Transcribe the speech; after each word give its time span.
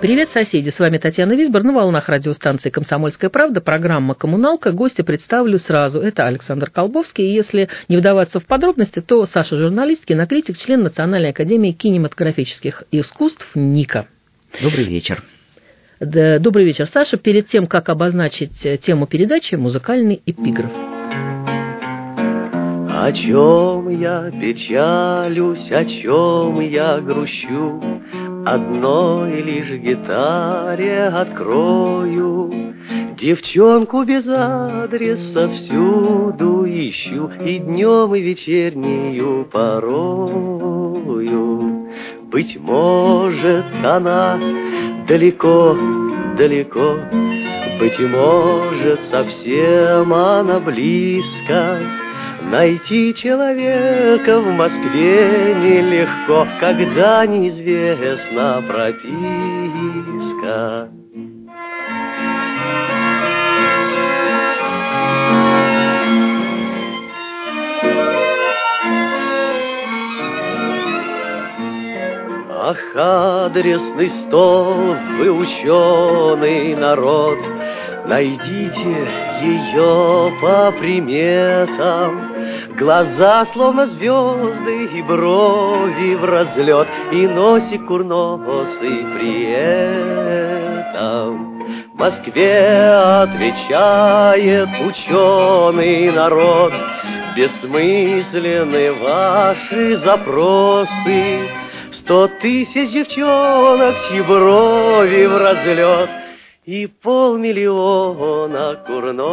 Привет, 0.00 0.30
соседи! 0.30 0.70
С 0.70 0.78
вами 0.78 0.98
Татьяна 0.98 1.32
Висбор 1.32 1.64
на 1.64 1.72
волнах 1.72 2.08
радиостанции 2.08 2.70
«Комсомольская 2.70 3.30
правда». 3.30 3.60
Программа 3.60 4.14
«Коммуналка». 4.14 4.70
Гостя 4.70 5.02
представлю 5.02 5.58
сразу. 5.58 5.98
Это 5.98 6.24
Александр 6.24 6.70
Колбовский. 6.70 7.24
И 7.24 7.34
если 7.34 7.68
не 7.88 7.96
вдаваться 7.96 8.38
в 8.38 8.46
подробности, 8.46 9.00
то 9.00 9.26
Саша 9.26 9.58
журналист, 9.58 10.04
кинокритик, 10.04 10.56
член 10.56 10.84
Национальной 10.84 11.30
академии 11.30 11.72
кинематографических 11.72 12.84
искусств 12.92 13.48
НИКа. 13.56 14.06
Добрый 14.62 14.84
вечер. 14.84 15.24
Добрый 15.98 16.64
вечер, 16.64 16.86
Саша. 16.86 17.16
Перед 17.16 17.48
тем, 17.48 17.66
как 17.66 17.88
обозначить 17.88 18.64
э, 18.64 18.76
тему 18.76 19.08
передачи, 19.08 19.56
музыкальный 19.56 20.22
эпиграф. 20.24 20.70
О 23.00 23.12
чем 23.12 23.88
я 24.00 24.30
печалюсь, 24.30 25.70
о 25.72 25.84
чем 25.84 26.60
я 26.60 26.98
грущу, 27.00 28.02
Одной 28.46 29.42
лишь 29.42 29.70
гитаре 29.72 31.06
открою. 31.06 32.52
Девчонку 33.18 34.04
без 34.04 34.28
адреса 34.28 35.48
всюду 35.48 36.64
ищу, 36.66 37.30
И 37.44 37.58
днем, 37.58 38.14
и 38.14 38.20
вечернюю 38.20 39.44
порою. 39.46 40.68
Быть 42.30 42.58
может, 42.60 43.64
она 43.82 44.38
далеко, 45.08 45.76
далеко, 46.36 46.98
Быть 47.80 47.98
может, 48.00 49.02
совсем 49.04 50.12
она 50.12 50.60
близко, 50.60 51.78
Найти 52.42 53.14
человека 53.14 54.40
в 54.40 54.50
Москве 54.52 55.54
нелегко, 55.54 56.46
когда 56.60 57.26
неизвестна 57.26 58.62
прописка. 58.66 58.98
Ах, 72.70 72.94
адресный 72.94 74.10
стол, 74.10 74.94
вы 75.18 75.30
ученый 75.30 76.76
народ, 76.76 77.38
Найдите 78.08 79.06
ее 79.42 80.32
по 80.40 80.72
приметам, 80.72 82.32
Глаза 82.78 83.44
словно 83.52 83.84
звезды 83.84 84.86
и 84.86 85.02
брови 85.02 86.14
в 86.14 86.24
разлет, 86.24 86.88
И 87.12 87.26
носик 87.26 87.84
курносый 87.84 89.04
при 89.14 89.44
этом. 90.88 91.62
В 91.92 91.98
Москве 91.98 92.94
отвечает 93.24 94.70
ученый 94.86 96.10
народ, 96.10 96.72
Бессмысленны 97.36 98.94
ваши 99.02 99.98
запросы, 99.98 101.40
Сто 101.92 102.26
тысяч 102.26 102.90
девчонок, 102.90 103.96
чьи 104.08 104.22
брови 104.22 105.26
в 105.26 105.36
разлет, 105.36 106.08
И 106.68 106.86
полмиллиона 106.86 108.76
курносых. 108.86 109.32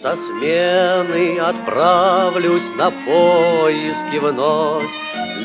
Со 0.00 0.16
смены 0.16 1.38
отправлюсь 1.38 2.74
на 2.76 2.90
поиски 2.90 4.18
вновь, 4.18 4.90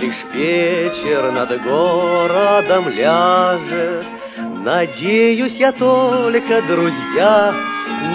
Лишь 0.02 0.26
вечер 0.34 1.32
над 1.32 1.62
городом 1.62 2.90
ляжет. 2.90 4.08
Надеюсь 4.64 5.58
я 5.58 5.72
только, 5.74 6.64
друзья, 6.64 7.54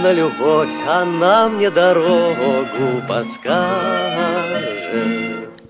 на 0.03 0.13
любовь 0.13 0.69
Она 0.89 1.49
мне 1.49 1.71
дорогу 1.71 3.03
подскажет. 3.09 4.53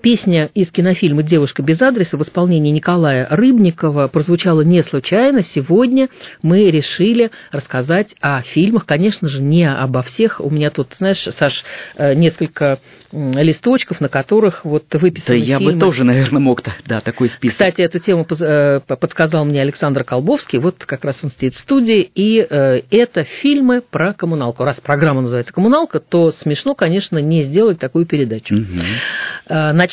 Песня 0.03 0.49
из 0.53 0.69
кинофильма 0.69 1.23
«Девушка 1.23 1.63
без 1.63 1.81
адреса» 1.81 2.17
в 2.17 2.23
исполнении 2.23 2.71
Николая 2.71 3.25
Рыбникова 3.29 4.09
прозвучала 4.09 4.59
не 4.59 4.83
случайно. 4.83 5.43
Сегодня 5.43 6.09
мы 6.41 6.69
решили 6.69 7.31
рассказать 7.53 8.13
о 8.19 8.41
фильмах, 8.41 8.85
конечно 8.85 9.29
же, 9.29 9.41
не 9.41 9.63
обо 9.63 10.03
всех. 10.03 10.41
У 10.41 10.49
меня 10.49 10.71
тут, 10.71 10.93
знаешь, 10.95 11.23
Саш, 11.23 11.63
э, 11.95 12.15
несколько 12.15 12.79
листочков, 13.13 14.01
на 14.01 14.09
которых 14.09 14.65
вот 14.65 14.85
выписаны 14.93 15.39
Да 15.39 15.45
я 15.45 15.57
фильмы. 15.59 15.73
бы 15.73 15.79
тоже, 15.79 16.03
наверное, 16.03 16.39
мог 16.39 16.63
да, 16.85 16.99
такой 16.99 17.29
список. 17.29 17.53
Кстати, 17.53 17.81
эту 17.81 17.99
тему 17.99 18.25
э, 18.27 18.79
подсказал 18.81 19.45
мне 19.45 19.61
Александр 19.61 20.03
Колбовский, 20.03 20.59
вот 20.59 20.83
как 20.85 21.05
раз 21.05 21.19
он 21.23 21.29
стоит 21.29 21.53
в 21.53 21.59
студии, 21.59 22.01
и 22.01 22.39
э, 22.39 22.81
это 22.89 23.23
фильмы 23.23 23.81
про 23.81 24.13
коммуналку. 24.13 24.63
Раз 24.63 24.81
программа 24.81 25.21
называется 25.21 25.53
«Коммуналка», 25.53 25.99
то 25.99 26.31
смешно, 26.31 26.73
конечно, 26.75 27.19
не 27.19 27.43
сделать 27.43 27.79
такую 27.79 28.05
передачу. 28.05 28.55
Угу. 28.55 28.65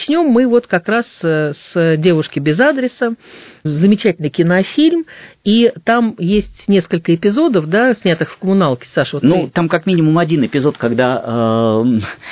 Начнем 0.00 0.24
мы 0.28 0.48
вот 0.48 0.66
как 0.66 0.88
раз 0.88 1.06
с 1.20 1.96
«Девушки 1.98 2.38
без 2.38 2.58
адреса». 2.58 3.16
Замечательный 3.62 4.30
кинофильм, 4.30 5.04
и 5.44 5.72
там 5.84 6.14
есть 6.18 6.68
несколько 6.68 7.14
эпизодов, 7.14 7.68
да, 7.68 7.94
снятых 7.94 8.32
в 8.32 8.38
коммуналке, 8.38 8.86
Саша. 8.92 9.16
Вот 9.16 9.22
ну, 9.22 9.46
ты... 9.46 9.50
там 9.50 9.68
как 9.68 9.86
минимум 9.86 10.18
один 10.18 10.44
эпизод, 10.44 10.76
когда 10.76 11.22
э, 11.24 11.84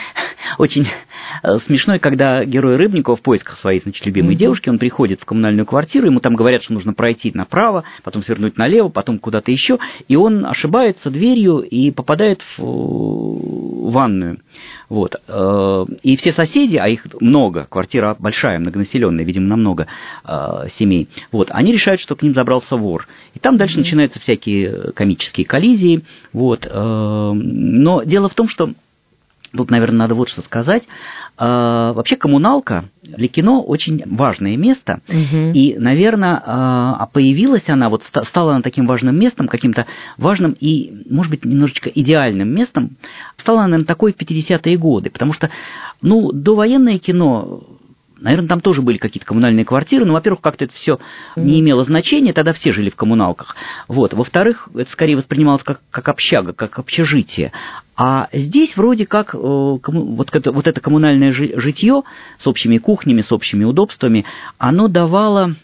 очень 0.58 0.86
смешной, 1.64 1.98
когда 1.98 2.44
герой 2.44 2.76
Рыбникова 2.76 3.16
в 3.16 3.22
поисках 3.22 3.58
своей, 3.58 3.80
значит, 3.80 4.04
любимой 4.06 4.34
mm-hmm. 4.34 4.38
девушки, 4.38 4.68
он 4.68 4.78
приходит 4.78 5.20
в 5.20 5.24
коммунальную 5.24 5.66
квартиру, 5.66 6.06
ему 6.06 6.20
там 6.20 6.34
говорят, 6.34 6.62
что 6.62 6.72
нужно 6.72 6.92
пройти 6.92 7.30
направо, 7.34 7.84
потом 8.02 8.22
свернуть 8.22 8.56
налево, 8.58 8.88
потом 8.88 9.18
куда-то 9.18 9.50
еще, 9.50 9.78
и 10.06 10.16
он 10.16 10.44
ошибается 10.46 11.10
дверью 11.10 11.60
и 11.60 11.90
попадает 11.90 12.42
в 12.56 13.90
ванную. 13.90 14.40
Вот. 14.88 15.16
И 16.02 16.16
все 16.16 16.32
соседи, 16.32 16.76
а 16.76 16.88
их 16.88 17.06
много, 17.20 17.66
квартира 17.68 18.16
большая, 18.18 18.58
многонаселенная, 18.58 19.24
видимо, 19.24 19.46
намного 19.46 19.86
семей, 20.72 21.08
вот, 21.32 21.48
они 21.50 21.72
решают, 21.72 22.00
что 22.00 22.16
к 22.16 22.22
ним 22.22 22.34
забрался 22.34 22.76
вор. 22.76 23.06
И 23.34 23.38
там 23.38 23.56
дальше 23.56 23.76
mm-hmm. 23.76 23.80
начинаются 23.80 24.20
всякие 24.20 24.92
комические 24.92 25.46
коллизии. 25.46 26.04
Вот. 26.32 26.66
Но 26.70 28.02
дело 28.04 28.28
в 28.28 28.34
том, 28.34 28.48
что 28.48 28.72
Тут, 29.52 29.70
наверное, 29.70 30.00
надо 30.00 30.14
вот 30.14 30.28
что 30.28 30.42
сказать. 30.42 30.82
А, 31.36 31.92
вообще 31.94 32.16
коммуналка 32.16 32.90
для 33.02 33.28
кино 33.28 33.62
очень 33.62 34.02
важное 34.04 34.56
место. 34.56 35.00
Угу. 35.08 35.52
И, 35.54 35.76
наверное, 35.78 36.42
а, 36.44 37.06
появилась 37.06 37.68
она, 37.68 37.88
вот 37.88 38.04
стала 38.04 38.52
она 38.52 38.62
таким 38.62 38.86
важным 38.86 39.18
местом, 39.18 39.48
каким-то 39.48 39.86
важным 40.18 40.54
и, 40.58 41.02
может 41.08 41.30
быть, 41.30 41.44
немножечко 41.44 41.88
идеальным 41.88 42.54
местом. 42.54 42.96
Стала 43.36 43.60
она, 43.60 43.68
наверное, 43.68 43.86
такой 43.86 44.12
в 44.12 44.16
50-е 44.16 44.76
годы. 44.76 45.10
Потому 45.10 45.32
что, 45.32 45.50
ну, 46.02 46.30
довоенное 46.32 46.98
кино 46.98 47.62
Наверное, 48.20 48.48
там 48.48 48.60
тоже 48.60 48.82
были 48.82 48.98
какие-то 48.98 49.26
коммунальные 49.26 49.64
квартиры, 49.64 50.04
но, 50.04 50.12
во-первых, 50.12 50.40
как-то 50.40 50.64
это 50.64 50.74
все 50.74 50.98
не 51.36 51.60
имело 51.60 51.84
значения, 51.84 52.32
тогда 52.32 52.52
все 52.52 52.72
жили 52.72 52.90
в 52.90 52.96
коммуналках. 52.96 53.56
Вот. 53.86 54.12
Во-вторых, 54.12 54.68
это 54.74 54.90
скорее 54.90 55.16
воспринималось 55.16 55.62
как, 55.62 55.80
как 55.90 56.08
общага, 56.08 56.52
как 56.52 56.78
общежитие. 56.78 57.52
А 57.96 58.28
здесь 58.32 58.76
вроде 58.76 59.06
как 59.06 59.34
э, 59.34 59.38
вот, 59.38 60.30
это, 60.32 60.52
вот 60.52 60.68
это 60.68 60.80
коммунальное 60.80 61.32
житье 61.32 62.02
с 62.38 62.46
общими 62.46 62.78
кухнями, 62.78 63.22
с 63.22 63.32
общими 63.32 63.64
удобствами, 63.64 64.24
оно 64.58 64.88
давало 64.88 65.54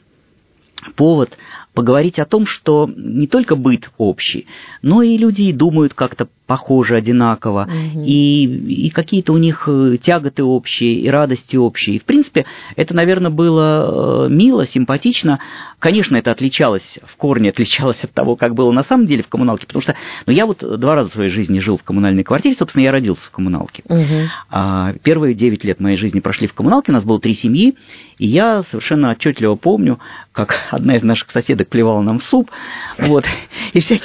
повод 0.97 1.39
поговорить 1.75 2.19
о 2.19 2.25
том, 2.25 2.47
что 2.47 2.89
не 2.97 3.27
только 3.27 3.57
быт 3.57 3.91
общий, 3.99 4.47
но 4.81 5.03
и 5.03 5.17
люди 5.17 5.53
думают 5.53 5.93
как-то 5.95 6.29
похоже, 6.47 6.97
одинаково, 6.97 7.63
угу. 7.63 8.03
и, 8.05 8.45
и 8.45 8.91
какие-то 8.91 9.33
у 9.33 9.39
них 9.39 9.65
э, 9.67 9.97
тяготы 10.03 10.45
общие, 10.45 11.01
и 11.01 11.09
радости 11.09 11.57
общие. 11.57 11.97
И, 11.97 11.99
в 11.99 12.05
принципе, 12.05 12.45
это, 12.77 12.95
наверное, 12.95 13.31
было 13.31 14.27
э, 14.27 14.29
мило, 14.29 14.67
симпатично. 14.67 15.41
Конечно, 15.79 16.17
это 16.17 16.31
отличалось, 16.31 16.99
в 17.03 17.17
корне 17.17 17.49
отличалось 17.49 18.05
от 18.05 18.13
того, 18.13 18.37
как 18.37 18.55
было 18.55 18.71
на 18.73 18.83
самом 18.83 19.07
деле 19.07 19.23
в 19.23 19.29
коммуналке, 19.29 19.67
потому 19.67 19.83
что 19.83 19.97
ну, 20.27 20.33
я 20.35 20.45
вот 20.45 20.59
два 20.59 20.95
раза 20.95 21.11
в 21.11 21.15
своей 21.15 21.31
жизни 21.31 21.61
жил 21.61 21.79
в 21.79 21.83
коммунальной 21.83 22.25
квартире, 22.25 22.55
собственно, 22.55 22.83
я 22.83 22.93
родился 22.93 23.23
в 23.27 23.31
коммуналке. 23.31 23.83
Угу. 23.89 24.99
Первые 25.03 25.35
девять 25.35 25.65
лет 25.65 25.81
моей 25.81 25.97
жизни 25.97 26.21
прошли 26.21 26.47
в 26.47 26.55
коммуналке, 26.55 26.93
у 26.93 26.95
нас 26.95 27.05
было 27.05 27.21
три 27.21 27.35
семьи, 27.35 27.75
и 28.19 28.27
я 28.27 28.63
совершенно 28.65 29.11
отчетливо 29.11 29.55
помню, 29.55 29.99
как 30.33 30.55
одна 30.71 30.97
из 30.97 31.03
наших 31.03 31.31
соседок 31.31 31.64
плевала 31.69 32.03
нам 32.03 32.19
в 32.19 32.25
суп. 32.25 32.51
Вот. 32.99 33.25
И 33.73 33.81
вся, 33.81 33.97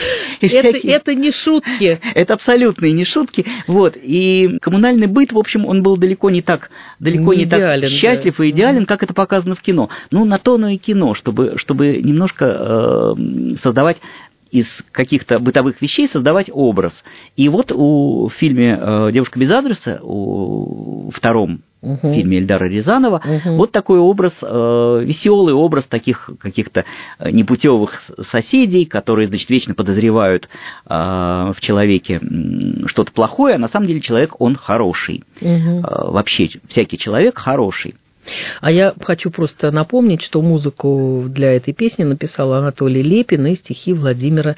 и 0.41 0.47
всякие... 0.47 0.79
это, 0.79 0.87
это 0.87 1.15
не 1.15 1.31
шутки. 1.31 1.99
Это 2.15 2.33
абсолютные 2.33 2.93
не 2.93 3.05
шутки. 3.05 3.45
Вот. 3.67 3.95
И 3.95 4.57
коммунальный 4.61 5.07
быт, 5.07 5.31
в 5.31 5.37
общем, 5.37 5.65
он 5.65 5.83
был 5.83 5.97
далеко 5.97 6.29
не 6.29 6.41
так, 6.41 6.69
далеко 6.99 7.33
не, 7.33 7.39
не 7.39 7.43
идеален, 7.45 7.81
так 7.81 7.89
счастлив 7.89 8.35
да. 8.37 8.45
и 8.45 8.49
идеален, 8.51 8.85
как 8.85 9.03
это 9.03 9.13
показано 9.13 9.55
в 9.55 9.61
кино. 9.61 9.89
Ну, 10.11 10.25
на 10.25 10.37
то 10.37 10.55
оно 10.55 10.69
и 10.69 10.77
кино, 10.77 11.13
чтобы, 11.13 11.57
чтобы 11.57 11.97
немножко 12.01 12.45
э, 12.45 13.55
создавать 13.57 13.97
из 14.51 14.83
каких-то 14.91 15.39
бытовых 15.39 15.81
вещей 15.81 16.07
создавать 16.07 16.49
образ. 16.51 17.03
И 17.35 17.49
вот 17.49 17.71
у, 17.71 18.27
в 18.27 18.33
фильме 18.33 18.77
э, 18.79 19.11
«Девушка 19.11 19.39
без 19.39 19.51
адреса», 19.51 19.99
у 20.01 21.11
втором 21.11 21.61
угу. 21.81 22.09
фильме 22.09 22.39
Эльдара 22.39 22.65
Рязанова, 22.65 23.21
угу. 23.23 23.55
вот 23.55 23.71
такой 23.71 23.99
образ, 23.99 24.33
э, 24.41 24.45
веселый 25.03 25.53
образ 25.53 25.85
таких 25.85 26.29
каких-то 26.39 26.85
непутевых 27.19 28.03
соседей, 28.31 28.85
которые, 28.85 29.27
значит, 29.27 29.49
вечно 29.49 29.73
подозревают 29.73 30.45
э, 30.45 30.49
в 30.89 31.57
человеке 31.59 32.21
что-то 32.85 33.11
плохое, 33.11 33.55
а 33.55 33.59
на 33.59 33.67
самом 33.67 33.87
деле 33.87 34.01
человек, 34.01 34.39
он 34.39 34.55
хороший. 34.55 35.23
Угу. 35.41 35.49
Э, 35.49 36.11
вообще, 36.11 36.49
всякий 36.67 36.97
человек 36.97 37.37
хороший. 37.37 37.95
А 38.61 38.71
я 38.71 38.93
хочу 39.01 39.31
просто 39.31 39.71
напомнить, 39.71 40.21
что 40.21 40.41
музыку 40.41 41.25
для 41.27 41.53
этой 41.53 41.73
песни 41.73 42.03
написал 42.03 42.53
Анатолий 42.53 43.01
Лепин 43.01 43.45
и 43.47 43.55
стихи 43.55 43.93
Владимира 43.93 44.55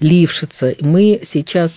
Лившица. 0.00 0.74
Мы 0.80 1.22
сейчас 1.30 1.72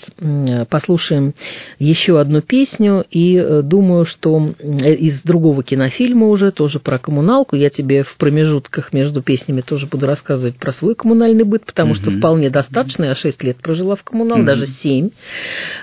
послушаем 0.69 1.33
еще 1.79 2.19
одну 2.19 2.41
песню, 2.41 3.05
и 3.09 3.35
э, 3.37 3.61
думаю, 3.61 4.05
что 4.05 4.53
из 4.59 5.21
другого 5.23 5.63
кинофильма 5.63 6.27
уже, 6.27 6.51
тоже 6.51 6.79
про 6.79 6.99
коммуналку, 6.99 7.55
я 7.55 7.69
тебе 7.69 8.03
в 8.03 8.15
промежутках 8.17 8.93
между 8.93 9.21
песнями 9.21 9.61
тоже 9.61 9.87
буду 9.87 10.05
рассказывать 10.05 10.57
про 10.57 10.71
свой 10.71 10.95
коммунальный 10.95 11.43
быт, 11.43 11.65
потому 11.65 11.93
mm-hmm. 11.93 12.01
что 12.01 12.11
вполне 12.11 12.49
достаточно. 12.49 13.05
Я 13.05 13.15
6 13.15 13.43
лет 13.43 13.57
прожила 13.57 13.95
в 13.95 14.03
коммунал, 14.03 14.39
mm-hmm. 14.39 14.45
даже 14.45 14.67
7 14.67 15.09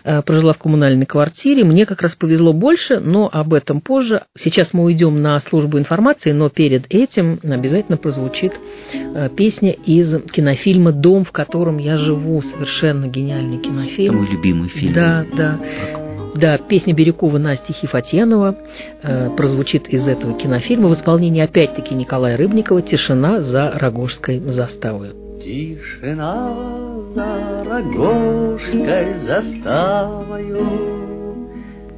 э, 0.04 0.22
прожила 0.22 0.52
в 0.52 0.58
коммунальной 0.58 1.06
квартире. 1.06 1.64
Мне 1.64 1.86
как 1.86 2.02
раз 2.02 2.14
повезло 2.14 2.52
больше, 2.52 3.00
но 3.00 3.28
об 3.32 3.54
этом 3.54 3.80
позже. 3.80 4.24
Сейчас 4.36 4.72
мы 4.72 4.84
уйдем 4.84 5.20
на 5.22 5.36
службу 5.44 5.78
информации, 5.78 6.32
но 6.32 6.48
перед 6.48 6.86
этим 6.92 7.38
обязательно 7.42 7.96
прозвучит 7.96 8.52
э, 8.92 9.28
песня 9.36 9.72
из 9.72 10.22
кинофильма 10.30 10.92
«Дом, 10.92 11.24
в 11.24 11.32
котором 11.32 11.78
я 11.78 11.96
живу». 11.96 12.42
Совершенно 12.42 13.06
гениальный 13.06 13.58
кинофильм. 13.58 14.14
Это 14.14 14.22
мой 14.22 14.28
любимый 14.30 14.68
фильм. 14.68 14.92
Да, 14.92 15.26
да. 15.36 15.60
Да, 16.34 16.58
песня 16.58 16.92
Бирюкова 16.92 17.38
на 17.38 17.54
стихи 17.54 17.86
Фатьянова 17.86 18.56
э, 19.02 19.30
прозвучит 19.36 19.88
из 19.88 20.08
этого 20.08 20.36
кинофильма 20.36 20.88
в 20.88 20.94
исполнении 20.94 21.40
опять-таки 21.40 21.94
Николая 21.94 22.36
Рыбникова 22.36 22.82
«Тишина 22.82 23.40
за 23.40 23.70
Рогожской 23.70 24.40
заставой». 24.40 25.12
Тишина 25.40 26.52
за 27.14 27.64
Рогожской 27.64 29.14
заставою 29.26 30.94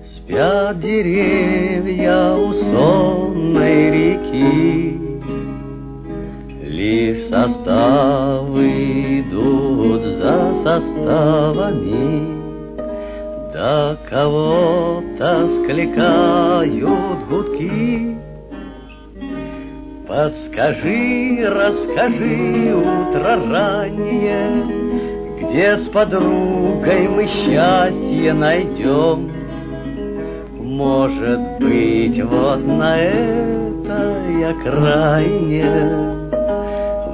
Спят 0.04 0.80
деревья 0.80 2.34
у 2.34 2.52
сонной 2.52 3.15
Подскажи, 20.66 21.48
расскажи 21.48 22.74
утро 22.74 23.38
раннее, 23.52 24.64
Где 25.38 25.76
с 25.76 25.88
подругой 25.90 27.06
мы 27.08 27.26
счастье 27.26 28.32
найдем, 28.32 29.30
может 30.58 31.60
быть, 31.60 32.20
вот 32.20 32.66
на 32.66 32.98
этой 32.98 34.50
окраине, 34.50 35.70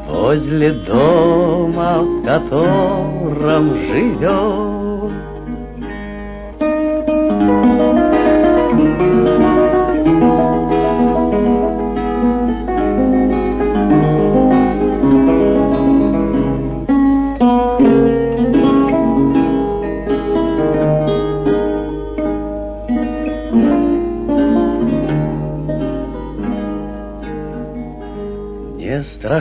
Возле 0.09 0.73
дома, 0.73 1.99
в 1.99 2.25
котором 2.25 3.75
живем, 3.75 4.62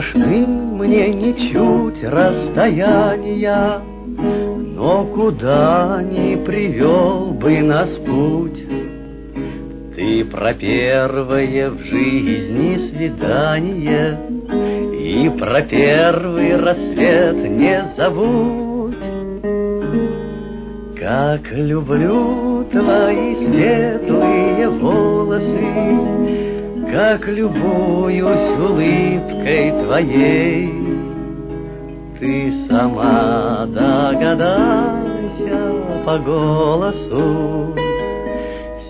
страшны 0.02 0.46
мне 0.46 1.14
ничуть 1.14 2.02
расстояния, 2.02 3.80
Но 4.74 5.04
куда 5.06 6.02
ни 6.02 6.36
привел 6.44 7.32
бы 7.32 7.60
нас 7.60 7.88
путь, 8.06 8.64
Ты 9.94 10.24
про 10.24 10.54
первое 10.54 11.70
в 11.70 11.78
жизни 11.84 12.88
свидание 12.88 14.18
И 14.92 15.28
про 15.38 15.62
первый 15.62 16.56
рассвет 16.56 17.36
не 17.36 17.84
забудь. 17.96 18.96
Как 20.98 21.52
люблю 21.52 22.64
твои 22.70 23.34
светлые 23.46 24.68
волосы, 24.68 26.51
как 26.92 27.26
любуюсь 27.26 28.50
улыбкой 28.58 29.72
твоей, 29.82 30.70
Ты 32.20 32.52
сама 32.68 33.64
догадайся 33.66 34.92
по 36.04 36.18
голосу 36.18 37.74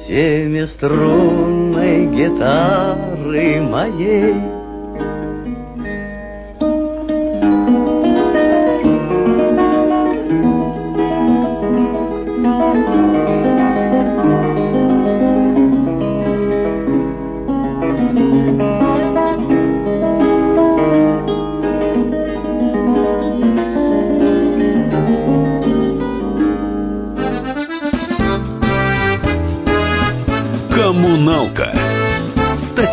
Семиструнной 0.09 2.07
гитары 2.07 3.61
моей. 3.61 4.62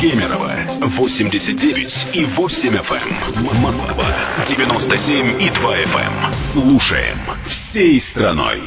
Кемерово 0.00 0.52
89 0.80 2.08
и 2.12 2.24
8 2.24 2.76
FM. 2.76 3.14
Эм. 3.50 3.60
Москва 3.62 4.14
97 4.46 5.40
и 5.40 5.50
2 5.50 5.78
FM. 5.84 5.96
Эм. 5.96 6.34
Слушаем 6.52 7.18
всей 7.46 7.98
страной. 8.00 8.60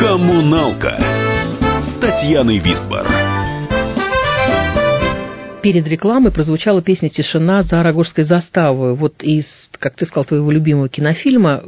Коммуналка 0.00 0.98
с 1.82 2.00
Татьяной 2.00 2.58
Висбор. 2.58 3.06
Перед 5.62 5.86
рекламой 5.86 6.30
прозвучала 6.32 6.82
песня 6.82 7.08
«Тишина» 7.08 7.62
за 7.62 7.82
Рогожской 7.82 8.24
заставой. 8.24 8.94
Вот 8.94 9.22
из, 9.22 9.70
как 9.78 9.96
ты 9.96 10.06
сказал, 10.06 10.24
твоего 10.24 10.50
любимого 10.50 10.88
кинофильма 10.88 11.64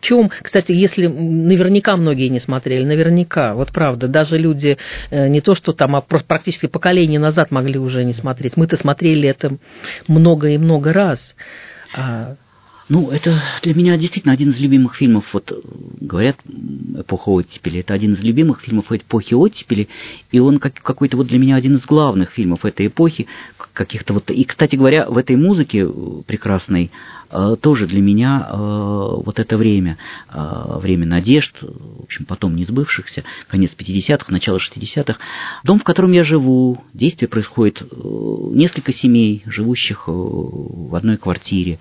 чем, 0.00 0.30
кстати, 0.42 0.72
если 0.72 1.06
наверняка 1.06 1.96
многие 1.96 2.28
не 2.28 2.40
смотрели, 2.40 2.84
наверняка, 2.84 3.54
вот 3.54 3.72
правда, 3.72 4.08
даже 4.08 4.38
люди 4.38 4.78
э, 5.10 5.28
не 5.28 5.40
то, 5.40 5.54
что 5.54 5.72
там, 5.72 5.96
а 5.96 6.00
практически 6.00 6.66
поколение 6.66 7.20
назад 7.20 7.50
могли 7.50 7.78
уже 7.78 8.04
не 8.04 8.12
смотреть. 8.12 8.56
Мы-то 8.56 8.76
смотрели 8.76 9.28
это 9.28 9.58
много 10.08 10.48
и 10.48 10.58
много 10.58 10.92
раз. 10.92 11.34
А 11.94 12.36
ну, 12.90 13.08
это 13.12 13.40
для 13.62 13.72
меня 13.72 13.96
действительно 13.96 14.34
один 14.34 14.50
из 14.50 14.60
любимых 14.60 14.96
фильмов. 14.96 15.32
Вот 15.32 15.52
говорят, 16.00 16.36
эпоха 16.98 17.28
оттепели. 17.28 17.78
Это 17.78 17.94
один 17.94 18.14
из 18.14 18.20
любимых 18.24 18.62
фильмов 18.62 18.90
эпохи 18.90 19.34
оттепели. 19.34 19.88
И 20.32 20.40
он 20.40 20.58
как, 20.58 20.74
какой-то 20.74 21.16
вот 21.16 21.28
для 21.28 21.38
меня 21.38 21.54
один 21.54 21.76
из 21.76 21.84
главных 21.84 22.32
фильмов 22.32 22.64
этой 22.64 22.88
эпохи. 22.88 23.28
Каких-то 23.74 24.12
вот... 24.12 24.28
И, 24.32 24.42
кстати 24.42 24.74
говоря, 24.74 25.08
в 25.08 25.18
этой 25.18 25.36
музыке 25.36 25.86
прекрасной 26.26 26.86
э, 26.86 27.19
тоже 27.60 27.86
для 27.86 28.00
меня 28.00 28.48
э, 28.48 28.56
вот 28.56 29.38
это 29.38 29.56
время, 29.56 29.98
э, 30.32 30.78
время 30.78 31.06
надежд, 31.06 31.56
в 31.62 32.02
общем, 32.04 32.24
потом 32.24 32.56
не 32.56 32.64
сбывшихся, 32.64 33.24
конец 33.48 33.72
50-х, 33.76 34.26
начало 34.32 34.58
60-х. 34.58 35.18
Дом, 35.64 35.78
в 35.78 35.84
котором 35.84 36.12
я 36.12 36.24
живу, 36.24 36.82
действие 36.92 37.28
происходит 37.28 37.82
несколько 37.92 38.92
семей, 38.92 39.42
живущих 39.46 40.04
в 40.06 40.94
одной 40.94 41.16
квартире. 41.16 41.78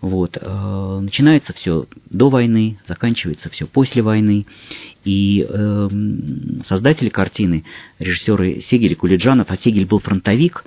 Вот. 0.00 0.38
Э, 0.40 0.98
начинается 1.00 1.52
все 1.52 1.86
до 2.10 2.28
войны, 2.28 2.78
заканчивается 2.86 3.50
все 3.50 3.66
после 3.66 4.02
войны. 4.02 4.46
И 5.06 5.46
э, 5.48 5.88
создатели 6.66 7.10
картины, 7.10 7.64
режиссеры 8.00 8.60
Сегель 8.60 8.92
и 8.92 8.96
Кулиджанов, 8.96 9.52
а 9.52 9.56
Сегель 9.56 9.86
был 9.86 10.00
фронтовик, 10.00 10.64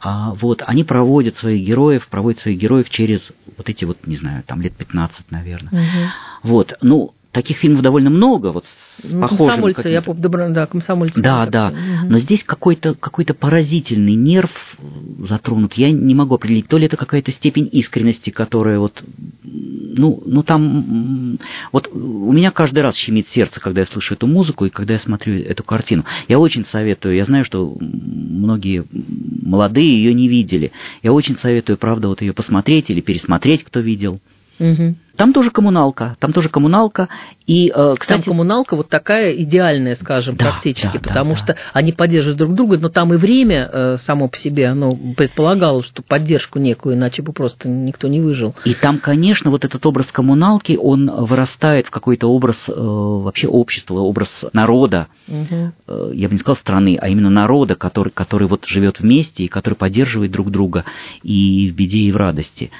а, 0.00 0.32
вот, 0.34 0.62
они 0.64 0.84
проводят 0.84 1.36
своих 1.36 1.66
героев, 1.66 2.06
проводят 2.08 2.40
своих 2.40 2.58
героев 2.58 2.88
через 2.88 3.32
вот 3.56 3.68
эти 3.68 3.84
вот, 3.84 4.06
не 4.06 4.16
знаю, 4.16 4.44
там 4.46 4.62
лет 4.62 4.74
15, 4.74 5.32
наверное. 5.32 5.72
Угу. 5.72 6.50
Вот, 6.50 6.78
ну, 6.82 7.14
таких 7.32 7.58
фильмов 7.58 7.82
довольно 7.82 8.10
много, 8.10 8.48
вот 8.48 8.64
с 8.66 9.12
ну, 9.12 9.20
похожим... 9.20 9.46
Комсомольцы, 9.46 9.88
я 9.88 10.02
помню, 10.02 10.22
добро, 10.22 10.48
да, 10.48 10.66
комсомольцы. 10.66 11.22
Да, 11.22 11.46
да, 11.46 11.68
угу. 11.68 12.10
но 12.10 12.18
здесь 12.18 12.42
какой-то 12.42 12.94
какой 12.94 13.24
поразительный 13.24 14.14
нерв 14.14 14.50
затронут. 15.20 15.74
Я 15.74 15.92
не 15.92 16.14
могу 16.14 16.34
определить, 16.34 16.66
то 16.66 16.76
ли 16.76 16.86
это 16.86 16.96
какая-то 16.96 17.30
степень 17.30 17.68
искренности, 17.70 18.30
которая 18.30 18.80
вот, 18.80 19.04
ну, 19.42 20.22
ну 20.26 20.42
там, 20.42 21.38
вот 21.70 21.88
у 21.92 22.32
меня 22.32 22.50
каждый 22.50 22.80
раз 22.80 22.96
щемит 22.96 23.28
сердце, 23.28 23.60
когда 23.60 23.82
я 23.82 23.86
слышу 23.86 24.14
эту 24.14 24.26
музыку 24.26 24.66
и 24.66 24.70
когда 24.70 24.94
я 24.94 25.00
смотрю 25.00 25.40
эту 25.40 25.62
картину. 25.62 26.04
Я 26.26 26.38
очень 26.38 26.64
советую, 26.64 27.14
я 27.14 27.24
знаю, 27.24 27.44
что 27.44 27.76
многие 27.80 28.84
молодые 28.90 30.02
ее 30.02 30.14
не 30.14 30.26
видели. 30.26 30.72
Я 31.02 31.12
очень 31.12 31.36
советую, 31.36 31.78
правда, 31.78 32.08
вот 32.08 32.22
ее 32.22 32.32
посмотреть 32.32 32.90
или 32.90 33.00
пересмотреть, 33.00 33.62
кто 33.62 33.78
видел. 33.78 34.20
Угу. 34.58 34.94
Там 35.20 35.34
тоже 35.34 35.50
коммуналка, 35.50 36.16
там 36.18 36.32
тоже 36.32 36.48
коммуналка. 36.48 37.10
И, 37.46 37.70
э, 37.74 37.94
кстати, 37.98 38.22
там 38.22 38.32
коммуналка 38.32 38.74
вот 38.74 38.88
такая 38.88 39.32
идеальная, 39.32 39.94
скажем, 39.94 40.34
да, 40.36 40.46
практически, 40.46 40.96
да, 40.96 41.08
потому 41.08 41.32
да, 41.32 41.36
что 41.36 41.46
да. 41.48 41.56
они 41.74 41.92
поддерживают 41.92 42.38
друг 42.38 42.54
друга, 42.54 42.78
но 42.78 42.88
там 42.88 43.12
и 43.12 43.18
время 43.18 43.68
э, 43.70 43.96
само 43.98 44.28
по 44.28 44.38
себе, 44.38 44.68
оно 44.68 44.96
предполагало, 45.14 45.82
что 45.82 46.02
поддержку 46.02 46.58
некую, 46.58 46.94
иначе 46.94 47.20
бы 47.20 47.34
просто 47.34 47.68
никто 47.68 48.08
не 48.08 48.20
выжил. 48.20 48.54
И 48.64 48.72
там, 48.72 48.98
конечно, 48.98 49.50
вот 49.50 49.66
этот 49.66 49.84
образ 49.84 50.06
коммуналки, 50.06 50.78
он 50.80 51.10
вырастает 51.10 51.88
в 51.88 51.90
какой-то 51.90 52.28
образ 52.28 52.56
э, 52.68 52.72
вообще 52.72 53.46
общества, 53.46 53.98
образ 53.98 54.46
народа, 54.54 55.08
угу. 55.28 55.72
я 56.14 56.28
бы 56.28 56.32
не 56.32 56.38
сказал 56.38 56.56
страны, 56.56 56.96
а 56.98 57.08
именно 57.08 57.28
народа, 57.28 57.74
который, 57.74 58.10
который 58.10 58.48
вот 58.48 58.64
живет 58.64 59.00
вместе 59.00 59.44
и 59.44 59.48
который 59.48 59.74
поддерживает 59.74 60.30
друг 60.30 60.50
друга 60.50 60.86
и 61.22 61.68
в 61.68 61.74
беде, 61.74 61.98
и 61.98 62.10
в 62.10 62.16
радости. 62.16 62.70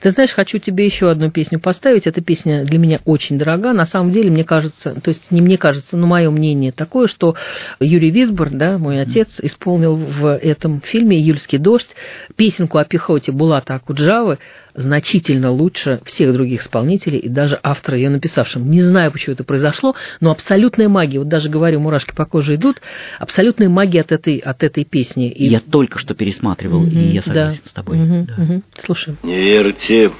Ты 0.00 0.12
знаешь, 0.12 0.30
хочу 0.30 0.58
тебе 0.58 0.86
еще 0.86 1.10
одну 1.10 1.30
песню 1.30 1.47
поставить. 1.56 2.06
Эта 2.06 2.20
песня 2.20 2.64
для 2.64 2.78
меня 2.78 3.00
очень 3.04 3.38
дорога. 3.38 3.72
На 3.72 3.86
самом 3.86 4.10
деле, 4.10 4.30
мне 4.30 4.44
кажется, 4.44 4.94
то 5.00 5.08
есть 5.08 5.30
не 5.30 5.40
мне 5.40 5.56
кажется, 5.56 5.96
но 5.96 6.06
мое 6.06 6.30
мнение 6.30 6.72
такое, 6.72 7.06
что 7.06 7.34
Юрий 7.80 8.10
Висбор, 8.10 8.50
да, 8.50 8.78
мой 8.78 9.00
отец, 9.00 9.40
исполнил 9.40 9.96
в 9.96 10.36
этом 10.36 10.80
фильме 10.80 11.18
«Июльский 11.18 11.58
дождь» 11.58 11.94
песенку 12.36 12.78
о 12.78 12.84
пехоте 12.84 13.32
Булата 13.32 13.74
Акуджавы 13.74 14.38
значительно 14.78 15.50
лучше 15.50 16.00
всех 16.04 16.32
других 16.32 16.62
исполнителей 16.62 17.18
и 17.18 17.28
даже 17.28 17.58
автора 17.62 17.96
ее 17.96 18.10
написавшим. 18.10 18.70
Не 18.70 18.82
знаю, 18.82 19.10
почему 19.10 19.34
это 19.34 19.44
произошло, 19.44 19.94
но 20.20 20.30
абсолютная 20.30 20.88
магия, 20.88 21.18
вот 21.18 21.28
даже 21.28 21.48
говорю, 21.48 21.80
мурашки 21.80 22.14
по 22.14 22.24
коже 22.24 22.54
идут, 22.54 22.80
абсолютная 23.18 23.68
магия 23.68 24.02
от 24.02 24.12
этой, 24.12 24.38
от 24.38 24.62
этой 24.62 24.84
песни. 24.84 25.30
И... 25.30 25.48
Я 25.48 25.60
только 25.60 25.98
что 25.98 26.14
пересматривал, 26.14 26.82
угу, 26.82 26.90
и 26.90 27.12
я 27.12 27.22
согласен 27.22 27.60
да. 27.64 27.70
с 27.70 27.72
тобой. 27.72 27.98
Угу, 27.98 28.26
да. 28.26 28.42
угу. 28.42 28.62
Слушаем. 28.78 29.18
Не 29.22 29.36
верьте 29.36 30.12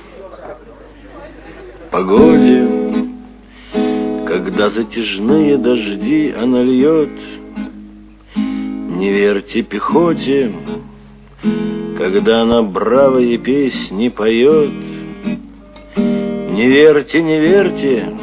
погоде, 1.90 2.66
когда 4.26 4.68
затяжные 4.68 5.56
дожди 5.56 6.30
она 6.30 6.62
льет. 6.62 7.10
Не 8.36 9.10
верьте 9.12 9.62
пехоте, 9.62 10.52
когда 11.96 12.42
она 12.42 12.62
бравые 12.62 13.38
песни 13.38 14.08
поет. 14.08 14.72
Не 15.96 16.66
верьте, 16.66 17.22
не 17.22 17.38
верьте, 17.38 18.16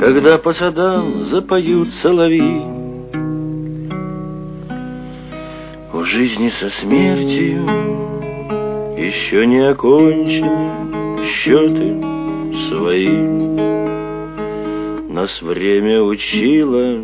когда 0.00 0.38
по 0.38 0.52
садам 0.52 1.22
запоют 1.22 1.90
соловьи. 1.94 2.62
У 5.92 6.02
жизни 6.02 6.48
со 6.48 6.68
смертью 6.70 7.62
еще 8.98 9.46
не 9.46 9.60
окончены 9.60 11.24
счеты 11.24 12.13
свои. 12.68 13.08
Нас 15.08 15.40
время 15.42 16.02
учило, 16.02 17.00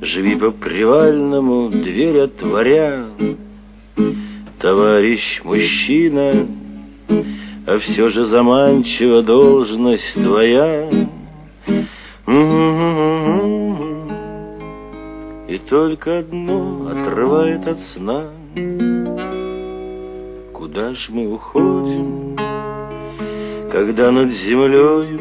живи 0.00 0.36
по 0.36 0.50
привальному, 0.50 1.68
дверь 1.70 2.20
отворя. 2.20 3.04
Товарищ 4.58 5.42
мужчина, 5.44 6.46
а 7.66 7.78
все 7.78 8.08
же 8.08 8.24
заманчива 8.24 9.22
должность 9.22 10.14
твоя. 10.14 10.88
И 15.48 15.58
только 15.68 16.18
одно 16.20 16.88
отрывает 16.88 17.68
от 17.68 17.80
сна. 17.80 18.30
Куда 20.52 20.94
ж 20.94 21.08
мы 21.10 21.32
уходим? 21.32 22.23
Когда 23.74 24.12
над 24.12 24.30
землей 24.30 25.18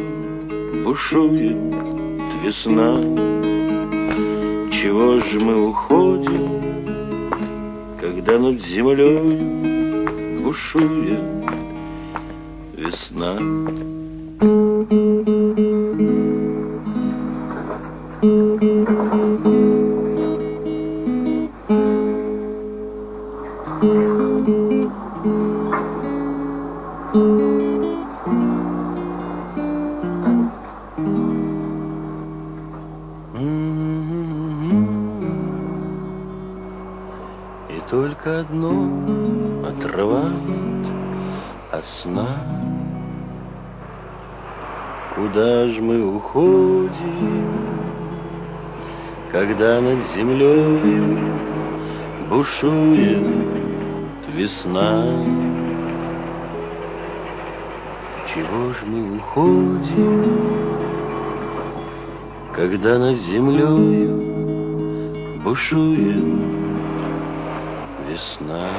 бушует 0.83 1.57
весна, 2.43 2.99
Чего 4.71 5.21
же 5.21 5.39
мы 5.39 5.69
уходим, 5.69 6.61
когда 7.99 8.37
над 8.37 8.61
землей 8.61 10.39
бушует 10.43 11.19
весна? 12.77 13.39
Землей 50.15 51.17
бушует 52.29 53.19
весна? 54.35 55.05
Чего 58.33 58.73
ж 58.73 58.75
мы 58.85 59.17
уходим, 59.17 60.25
когда 62.55 62.97
над 62.97 63.17
землей 63.19 64.07
бушует 65.43 66.23
весна? 68.09 68.71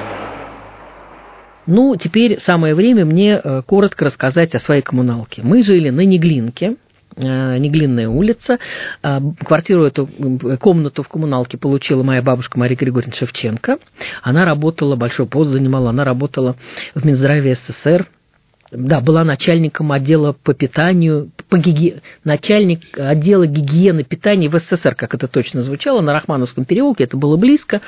Ну, 1.67 1.97
теперь 1.97 2.41
самое 2.41 2.75
время 2.75 3.05
мне 3.07 3.41
э, 3.43 3.63
коротко 3.63 4.05
рассказать 4.05 4.55
о 4.55 4.61
своей 4.61 4.83
коммуналке. 4.83 5.43
Мы 5.43 5.63
жили 5.63 5.89
на 5.89 6.05
Неглинке, 6.05 6.77
Неглинная 7.17 8.09
улица. 8.09 8.59
А, 9.03 9.21
Квартиру 9.45 9.85
эту, 9.85 10.09
м, 10.19 10.39
комнату 10.59 11.03
в 11.03 11.09
коммуналке 11.09 11.59
получила 11.59 12.03
моя 12.03 12.23
бабушка 12.23 12.59
Мария 12.59 12.77
Григорьевна 12.77 13.15
Шевченко. 13.15 13.79
Она 14.23 14.45
работала, 14.45 14.97
большой 14.97 15.27
пост 15.27 15.51
занимала, 15.51 15.91
она 15.91 16.05
работала 16.05 16.57
в 16.95 17.05
Минздраве 17.05 17.55
СССР. 17.55 18.09
Да, 18.73 19.01
была 19.01 19.23
начальником 19.23 19.93
отдела 19.93 20.33
по 20.33 20.53
питанию, 20.53 21.31
по 21.55 21.59
гиги... 21.59 22.03
начальник 22.25 22.99
отдела 22.99 23.47
гигиены 23.47 24.03
питания 24.03 24.49
в 24.49 24.59
СССР, 24.59 24.97
как 24.97 25.15
это 25.15 25.29
точно 25.29 25.61
звучало, 25.61 26.01
на 26.01 26.13
Рахмановском 26.13 26.65
переулке, 26.65 27.05
это 27.05 27.17
было 27.17 27.37
близко. 27.37 27.81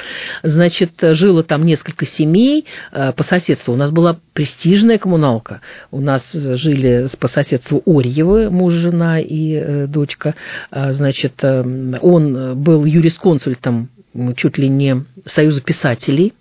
Значит, 0.45 0.93
жило 1.01 1.43
там 1.43 1.67
несколько 1.67 2.07
семей 2.07 2.67
э, 2.93 3.13
по 3.13 3.25
соседству. 3.25 3.73
У 3.73 3.77
нас 3.77 3.91
была 3.91 4.19
престижная 4.35 4.99
коммуналка. 4.99 5.63
У 5.91 6.01
нас 6.01 6.33
жили 6.33 7.09
по 7.19 7.27
соседству 7.27 7.83
Орьевы, 7.85 8.51
муж, 8.51 8.75
жена 8.75 9.19
и 9.19 9.55
э, 9.55 9.87
дочка. 9.89 10.37
А, 10.71 10.93
Значит, 10.93 11.43
э, 11.43 11.65
он 12.01 12.63
был 12.63 12.85
юрисконсультом 12.85 13.89
чуть 14.37 14.59
ли 14.59 14.69
не 14.69 15.05
Союза 15.25 15.61
писателей 15.61 16.35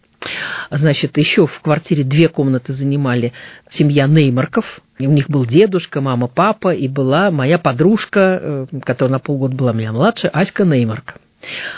Значит, 0.72 1.18
еще 1.18 1.48
в 1.48 1.62
квартире 1.62 2.04
две 2.04 2.28
комнаты 2.30 2.74
занимали 2.74 3.34
семья 3.70 4.08
Неймарков. 4.08 4.82
И 4.98 5.08
у 5.08 5.12
них 5.12 5.30
был 5.30 5.46
дедушка, 5.46 6.02
мама, 6.02 6.28
папа, 6.28 6.74
и 6.74 6.88
была 6.88 7.30
моя 7.32 7.60
подружка, 7.60 8.40
э, 8.42 8.80
которая 8.84 9.14
на 9.14 9.20
полгода 9.20 9.56
была 9.56 9.74
меня 9.74 9.92
младше, 9.92 10.28
Аська 10.28 10.64
Неймарка. 10.64 11.16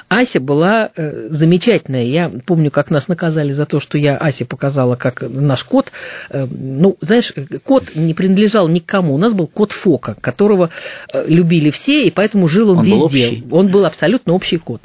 Ася 0.10 0.40
была 0.40 0.92
э, 0.96 1.28
замечательная. 1.30 2.04
Я 2.04 2.32
помню, 2.46 2.72
как 2.72 2.90
нас 2.90 3.08
наказали 3.08 3.52
за 3.52 3.66
то, 3.66 3.80
что 3.80 3.98
я 3.98 4.18
Асе 4.18 4.46
показала, 4.46 4.96
как 4.96 5.22
наш 5.22 5.64
кот. 5.64 5.92
Э, 6.30 6.46
ну, 6.50 6.98
знаешь, 7.02 7.34
кот 7.64 7.96
не 7.96 8.14
принадлежал 8.14 8.68
никому. 8.68 9.16
У 9.16 9.18
нас 9.18 9.34
был 9.34 9.48
кот 9.48 9.72
Фока, 9.72 10.16
которого 10.20 10.70
э, 11.12 11.26
любили 11.28 11.72
все, 11.72 12.08
и 12.08 12.12
поэтому 12.12 12.48
жил 12.48 12.72
он, 12.72 12.80
Он 12.80 12.90
был 12.90 13.08
везде. 13.08 13.28
общий. 13.28 13.44
Он 13.52 13.68
был 13.70 13.86
абсолютно 13.86 14.34
общий 14.34 14.58
кот. 14.58 14.82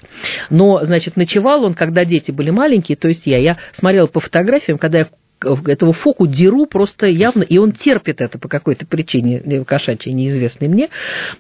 Но, 0.51 0.81
значит, 0.85 1.17
ночевал 1.17 1.65
он, 1.65 1.75
когда 1.75 2.05
дети 2.05 2.31
были 2.31 2.51
маленькие, 2.51 2.97
то 2.97 3.09
есть 3.09 3.27
я. 3.27 3.39
Я 3.39 3.59
смотрела 3.73 4.07
по 4.07 4.21
фотографиям, 4.21 4.79
когда 4.79 4.99
я 4.99 5.09
этого 5.45 5.93
фоку 5.93 6.27
деру 6.27 6.67
просто 6.67 7.07
явно, 7.07 7.43
и 7.43 7.59
он 7.59 7.73
терпит 7.73 8.21
это 8.21 8.39
по 8.39 8.49
какой-то 8.49 8.87
причине, 8.87 9.65
кошачьей, 9.65 10.15
неизвестной 10.15 10.69
мне. 10.69 10.89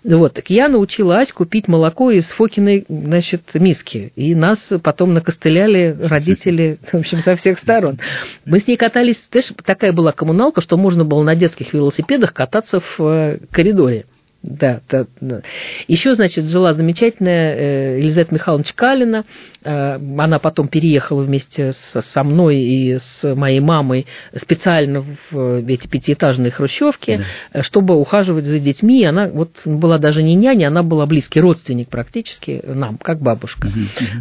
Вот, 0.05 0.35
так 0.35 0.51
я 0.51 0.69
научила 0.69 1.19
Аську 1.19 1.47
пить 1.47 1.69
молоко 1.69 2.11
из 2.11 2.27
фокиной, 2.27 2.85
значит, 2.89 3.43
миски, 3.55 4.13
и 4.17 4.35
нас 4.35 4.73
потом 4.83 5.15
накостыляли 5.15 5.97
родители, 6.01 6.79
в 6.91 6.95
общем, 6.95 7.19
со 7.19 7.35
всех 7.37 7.59
сторон. 7.59 7.99
Мы 8.45 8.61
с 8.61 8.67
ней 8.67 8.77
катались, 8.77 9.23
знаешь, 9.31 9.53
такая 9.65 9.93
была 9.93 10.13
коммуналка, 10.13 10.61
что 10.61 10.77
можно 10.77 11.05
было 11.05 11.23
на 11.23 11.35
детских 11.35 11.73
велосипедах 11.73 12.33
кататься 12.33 12.81
в 12.81 13.01
э, 13.01 13.39
коридоре. 13.51 14.07
Да, 14.43 14.81
да, 14.91 15.07
да. 15.21 15.43
Еще, 15.87 16.15
значит, 16.15 16.47
жила 16.47 16.75
замечательная 16.75 17.55
э, 17.55 17.99
Елизавета 18.01 18.35
Михайловна 18.35 18.65
Калина. 18.75 19.25
Э, 19.63 19.99
Она 20.19 20.41
потом 20.41 20.67
переехала 20.67 21.23
вместе 21.23 21.73
со 21.73 22.25
мной 22.25 22.57
и 22.57 22.99
с 22.99 23.35
моей 23.37 23.61
мамой 23.61 24.07
специально 24.35 25.05
в 25.31 25.65
эти 25.69 25.87
пятиэтажные 25.87 26.51
хрущевки, 26.51 27.25
э, 27.53 27.63
чтобы 27.63 27.95
ухаживать 27.97 28.45
за 28.45 28.59
детьми. 28.59 29.05
Она 29.05 29.29
вот 29.29 29.61
была 29.65 29.99
даже 29.99 30.25
не 30.25 30.35
няня, 30.35 30.69
она 30.69 30.83
была 30.83 31.07
близкий 31.07 31.41
родственник 31.41 31.89
практически 31.89 32.63
нам, 32.65 32.99
как 32.99 33.21
бабушка. 33.21 33.69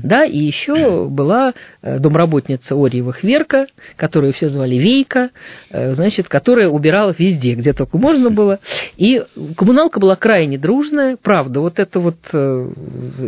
Да, 0.03 0.23
и 0.23 0.37
еще 0.37 1.07
была 1.09 1.53
домработница 1.81 2.75
Орьевых 2.75 3.23
Верка, 3.23 3.65
которую 3.95 4.33
все 4.33 4.49
звали 4.49 4.75
Вейка, 4.75 5.31
значит, 5.71 6.27
которая 6.27 6.67
убирала 6.67 7.15
везде, 7.17 7.53
где 7.53 7.73
только 7.73 7.97
можно 7.97 8.29
было. 8.29 8.59
И 8.97 9.23
коммуналка 9.55 9.99
была 9.99 10.10
крайне 10.15 10.57
дружная, 10.57 11.17
правда, 11.21 11.59
вот 11.59 11.79
это 11.79 11.99
вот 11.99 12.17
э, 12.33 12.69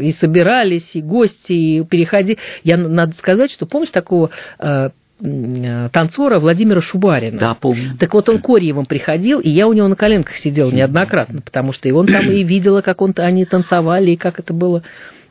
и 0.01 0.11
собирались, 0.11 0.95
и 0.95 1.01
гости, 1.01 1.53
и 1.53 1.83
переходи. 1.83 2.37
Я, 2.63 2.77
надо 2.77 3.15
сказать, 3.15 3.51
что 3.51 3.65
помнишь 3.65 3.91
такого 3.91 4.29
э, 4.59 4.89
э, 5.21 5.89
танцора 5.91 6.39
Владимира 6.39 6.81
Шубарина? 6.81 7.39
Да, 7.39 7.53
помню. 7.55 7.97
Так 7.99 8.13
вот 8.13 8.29
он 8.29 8.39
к 8.39 8.49
Орьевым 8.49 8.85
приходил, 8.85 9.39
и 9.39 9.49
я 9.49 9.67
у 9.67 9.73
него 9.73 9.87
на 9.87 9.95
коленках 9.95 10.35
сидела 10.35 10.71
неоднократно, 10.71 11.41
потому 11.41 11.73
что 11.73 11.87
и 11.89 11.91
он 11.91 12.07
там 12.07 12.29
и 12.29 12.43
видела, 12.43 12.81
как 12.81 13.01
он, 13.01 13.13
они 13.17 13.45
танцевали, 13.45 14.11
и 14.11 14.17
как 14.17 14.39
это 14.39 14.53
было. 14.53 14.83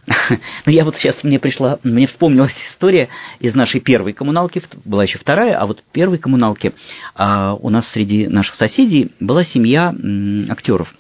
Ну, 0.67 0.73
я 0.73 0.85
вот 0.85 0.97
сейчас, 0.97 1.23
мне 1.23 1.39
пришла, 1.39 1.79
мне 1.83 2.07
вспомнилась 2.07 2.55
история 2.71 3.09
из 3.41 3.55
нашей 3.55 3.81
первой 3.81 4.13
коммуналки, 4.13 4.63
была 4.85 5.05
еще 5.05 5.19
вторая, 5.19 5.57
а 5.59 5.67
вот 5.67 5.81
в 5.81 5.93
первой 5.93 6.19
коммуналке 6.19 6.73
а, 7.15 7.55
у 7.55 7.71
нас 7.71 7.89
среди 7.89 8.27
наших 8.27 8.55
соседей 8.55 9.13
была 9.21 9.45
семья 9.45 9.91
м, 9.91 10.47
актеров. 10.51 10.93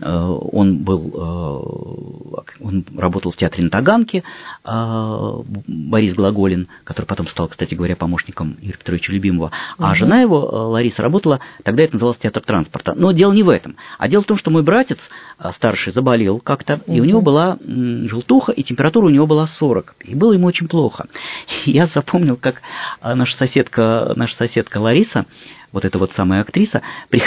Э, 0.00 0.38
Он 0.52 0.78
был, 0.78 1.10
э, 1.14 2.42
он 2.60 2.84
работал 2.96 3.32
в 3.32 3.36
театре 3.36 3.64
на 3.64 3.70
Таганке, 3.70 4.22
а, 4.64 5.42
Борис 5.66 6.14
Глаголин, 6.14 6.68
который 6.84 7.06
потом 7.06 7.26
стал, 7.26 7.48
кстати 7.48 7.74
говоря, 7.74 7.96
помощником 7.96 8.56
Юрия 8.60 8.78
Петровича 8.78 9.12
Любимого, 9.12 9.50
а 9.78 9.94
жена 9.94 10.20
его, 10.20 10.38
э, 10.40 10.56
Лариса, 10.56 11.02
работала, 11.02 11.40
тогда 11.62 11.82
это 11.82 11.94
называлось 11.94 12.18
театр 12.18 12.42
транспорта. 12.42 12.94
Но 12.94 13.12
дело 13.12 13.32
не 13.32 13.42
в 13.42 13.48
этом, 13.48 13.76
а 13.98 14.08
дело 14.08 14.22
в 14.22 14.26
том, 14.26 14.36
что 14.36 14.50
мой 14.50 14.62
братец 14.62 14.98
э, 15.38 15.50
старший 15.52 15.92
заболел 15.92 16.38
как-то, 16.40 16.80
и 16.86 17.00
у 17.00 17.04
него 17.04 17.20
была 17.20 17.58
желтуха, 17.62 18.52
и 18.52 18.62
температура 18.62 19.06
у 19.06 19.10
него 19.10 19.26
была 19.26 19.46
40, 19.46 19.94
и 20.04 20.14
было 20.14 20.32
ему 20.32 20.46
очень 20.46 20.68
плохо. 20.68 21.06
Я 21.64 21.86
запомнил, 21.86 22.36
как 22.36 22.62
э, 23.00 23.14
наша 23.14 23.36
соседка, 23.36 24.12
наша 24.16 24.36
соседка 24.36 24.78
Лариса, 24.78 25.26
вот 25.72 25.84
эта 25.84 25.98
вот 25.98 26.12
самая 26.12 26.42
актриса, 26.42 26.82
при- 27.08 27.22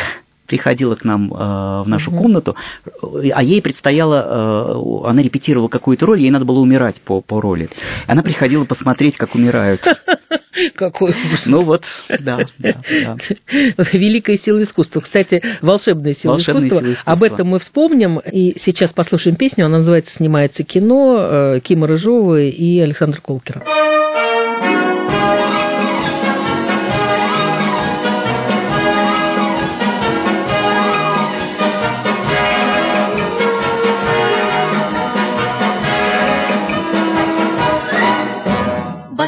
приходила 0.45 0.95
к 0.95 1.03
нам 1.03 1.31
э, 1.34 1.84
в 1.84 1.86
нашу 1.88 2.12
комнату, 2.12 2.55
э, 2.86 3.29
а 3.34 3.43
ей 3.43 3.62
предстояло, 3.62 4.15
э, 4.15 5.08
она 5.10 5.21
репетировала 5.21 5.67
какую-то 5.67 6.05
роль, 6.05 6.21
ей 6.21 6.31
надо 6.31 6.45
было 6.45 6.60
умирать 6.60 7.01
по, 7.01 7.21
по 7.21 7.41
роли. 7.41 7.69
Она 8.08 8.23
приходила 8.23 8.65
посмотреть, 8.65 9.17
как 9.17 9.36
умирают. 9.36 9.81
Какой 10.75 11.12
ужас. 11.12 11.45
Ну 11.45 11.62
вот, 11.62 11.84
да, 12.08 12.45
да, 12.58 12.81
да. 13.05 13.17
Великая 13.91 14.38
сила 14.38 14.63
искусства. 14.63 15.01
Кстати, 15.01 15.43
волшебная 15.62 16.13
сила, 16.13 16.34
Волшебная 16.34 16.62
искусства. 16.62 16.79
сила 16.79 16.93
искусства. 16.93 17.12
Об 17.12 17.23
этом 17.23 17.47
мы 17.49 17.60
вспомним. 17.60 18.19
И 18.19 18.58
сейчас 18.60 18.91
послушаем 18.91 19.36
песню. 19.36 19.65
Она 19.65 19.79
называется 19.79 20.15
«Снимается 20.15 20.63
кино» 20.63 21.17
э, 21.19 21.60
Кима 21.62 21.88
Рыжова 21.88 22.41
и 22.41 22.79
Александра 22.79 23.19
Колкера. 23.19 23.63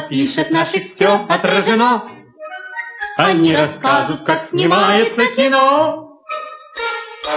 Афишах 0.08 0.50
наших 0.50 0.86
все 0.94 1.26
отражено. 1.28 2.08
Они 3.18 3.54
расскажут, 3.54 4.24
как 4.24 4.48
снимается 4.48 5.26
кино. 5.36 6.22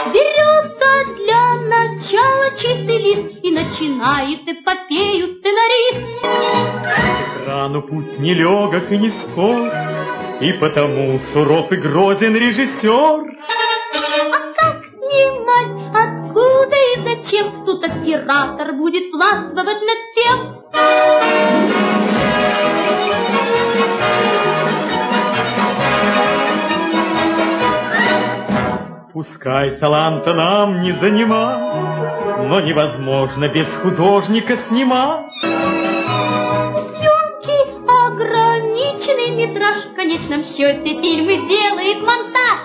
Берется 0.05 1.15
для 1.17 1.55
начала 1.67 2.49
чистый 2.51 2.97
лист 2.97 3.39
И 3.43 3.51
начинает 3.51 4.39
эпопею 4.47 5.36
сценарист. 5.36 6.21
К 6.21 7.43
экрану 7.43 7.81
путь 7.81 8.19
нелегок 8.19 8.89
и 8.89 8.97
не 8.97 9.10
скор, 9.10 9.69
И 10.39 10.53
потому 10.53 11.19
суров 11.19 11.71
и 11.73 11.75
грозен 11.75 12.34
режиссер. 12.34 13.38
А 14.31 14.53
как 14.55 14.86
снимать, 14.86 15.81
откуда 15.93 16.77
и 16.95 17.01
зачем? 17.01 17.65
Тут 17.65 17.84
оператор 17.84 18.73
будет 18.73 19.12
властвовать 19.12 19.81
над 19.81 19.97
всем. 20.15 22.01
Пускай 29.13 29.71
таланта 29.71 30.34
нам 30.34 30.84
не 30.84 30.93
занимать, 30.93 32.47
Но 32.47 32.62
невозможно 32.62 33.50
без 33.50 33.67
художника 33.84 34.58
снимать. 34.69 35.26
Съемки 36.95 37.58
ограниченный 37.89 39.36
метраж. 39.36 39.84
В 39.91 39.95
конечном 39.95 40.45
счете 40.45 41.02
фильмы 41.02 41.45
делает 41.50 42.02
монтаж. 42.08 42.62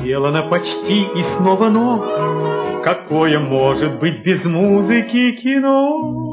Сделано 0.00 0.42
почти 0.44 1.02
и 1.02 1.22
снова 1.36 1.68
но. 1.68 2.82
Какое 2.82 3.38
может 3.40 3.98
быть 3.98 4.22
без 4.24 4.42
музыки 4.44 5.32
кино? 5.32 6.25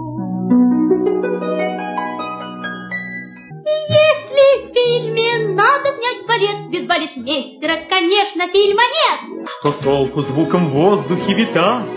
Если 3.89 4.46
в 4.62 4.74
фильме 4.74 5.54
надо 5.56 5.89
снять 5.89 6.26
балет, 6.28 6.70
без 6.70 6.88
балетмейстера, 6.88 7.76
конечно, 7.89 8.48
фильма 8.50 8.84
нет. 8.84 9.48
Что 9.60 9.72
толку 9.72 10.22
звуком 10.22 10.70
в 10.70 10.74
воздухе 10.74 11.34
витать? 11.34 11.88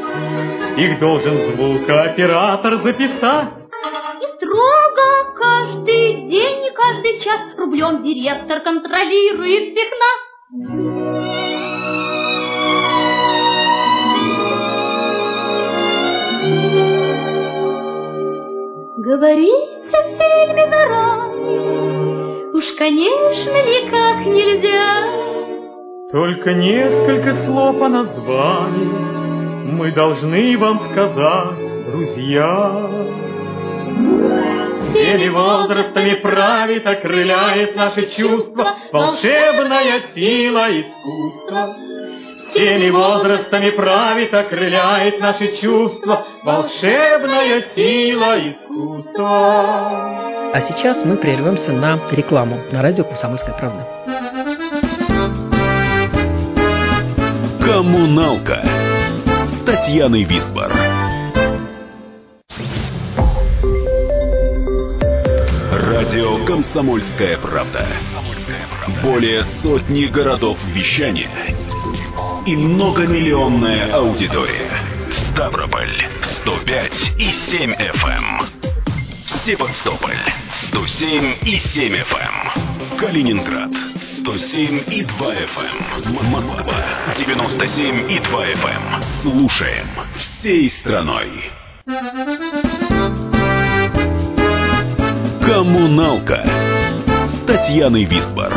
Их 0.77 0.99
должен 0.99 1.55
звукооператор 1.55 2.83
записать. 2.83 3.49
И 4.21 4.27
строго 4.37 5.07
нас, 7.27 7.57
рублем 7.57 8.03
директор 8.03 8.61
контролирует 8.61 9.75
всех 9.75 9.91
нас. 9.91 10.96
Говорить 19.07 19.95
о 19.95 20.03
фильме 20.03 20.69
заранее 20.69 22.49
Уж, 22.55 22.73
конечно, 22.77 23.53
никак 23.53 24.27
нельзя. 24.27 25.07
Только 26.11 26.53
несколько 26.55 27.35
слов 27.45 27.81
о 27.83 27.89
названии 27.89 29.71
Мы 29.71 29.93
должны 29.93 30.59
вам 30.59 30.81
сказать, 30.91 31.85
друзья. 31.85 32.91
Всеми 34.91 35.29
возрастами 35.29 36.15
правит, 36.17 36.85
окрыляет 36.85 37.77
наши 37.77 38.11
чувства 38.11 38.75
Волшебная 38.91 40.09
сила 40.13 40.67
искусства. 40.81 41.77
Всеми 42.57 42.89
возрастами 42.89 43.69
правит, 43.69 44.33
окрыляет 44.33 45.21
наши 45.21 45.55
чувства 45.61 46.27
Волшебная 46.43 47.69
сила 47.75 48.39
искусства. 48.51 49.21
А 50.55 50.61
сейчас 50.63 51.05
мы 51.05 51.19
прервемся 51.19 51.73
на 51.73 52.01
рекламу 52.11 52.63
на 52.73 52.81
радио 52.81 53.05
«Комсомольская 53.05 53.55
правда». 53.59 53.87
Коммуналка 57.63 58.65
с 59.45 59.63
Татьяной 59.67 60.23
Висбор. 60.23 60.73
Радио 65.73 66.43
«Комсомольская 66.47 67.37
правда». 67.37 67.87
Более 69.03 69.43
сотни 69.63 70.07
городов 70.07 70.57
вещания 70.69 71.31
и 72.47 72.55
многомиллионная 72.55 73.93
аудитория. 73.93 74.71
Ставрополь 75.11 76.09
105 76.23 77.15
и 77.19 77.33
7 77.33 77.73
FM. 77.73 78.47
Севастополь 79.25 80.19
107 80.53 81.35
и 81.43 81.57
7 81.57 81.93
FM. 81.93 82.97
Калининград 82.99 83.73
107 84.01 84.85
и 84.93 85.05
2 85.05 85.35
FM. 85.35 86.31
Москва 86.31 86.85
97 87.17 88.11
и 88.13 88.21
2 88.21 88.47
FM. 88.47 89.03
Слушаем 89.23 89.89
всей 90.15 90.71
страной. 90.71 91.51
Коммуналка 95.45 96.49
с 97.29 97.41
Татьяной 97.45 98.05
Висбор. 98.05 98.53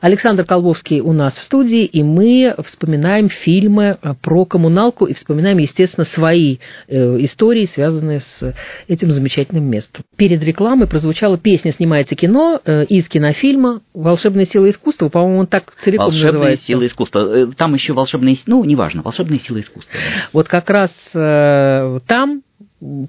Александр 0.00 0.44
Колбовский 0.44 1.00
у 1.00 1.12
нас 1.12 1.34
в 1.38 1.42
студии, 1.42 1.84
и 1.84 2.02
мы 2.02 2.54
вспоминаем 2.64 3.30
фильмы 3.30 3.96
э, 4.00 4.14
про 4.20 4.44
коммуналку 4.44 5.06
и 5.06 5.14
вспоминаем, 5.14 5.56
естественно, 5.58 6.04
свои 6.04 6.58
э, 6.86 7.16
истории, 7.20 7.64
связанные 7.64 8.20
с 8.20 8.54
этим 8.88 9.10
замечательным 9.10 9.64
местом. 9.64 10.04
Перед 10.16 10.42
рекламой 10.42 10.86
прозвучала 10.86 11.38
песня 11.38 11.72
«Снимается 11.72 12.14
кино» 12.14 12.60
э, 12.64 12.84
из 12.84 13.08
кинофильма 13.08 13.80
«Волшебная 13.94 14.44
сила 14.44 14.68
искусства». 14.68 15.08
По-моему, 15.08 15.38
он 15.40 15.46
так 15.46 15.72
целиком 15.80 16.06
Волшебная 16.06 16.32
называется. 16.32 16.66
сила 16.66 16.86
искусства. 16.86 17.20
Э, 17.34 17.46
Там 17.56 17.74
еще 17.74 17.94
волшебные, 17.94 18.36
ну, 18.46 18.64
неважно, 18.64 19.00
волшебная 19.02 19.38
сила 19.38 19.60
искусства. 19.60 19.98
Вот 20.32 20.46
как 20.46 20.68
раз 20.68 20.90
э, 21.14 22.00
там 22.06 22.42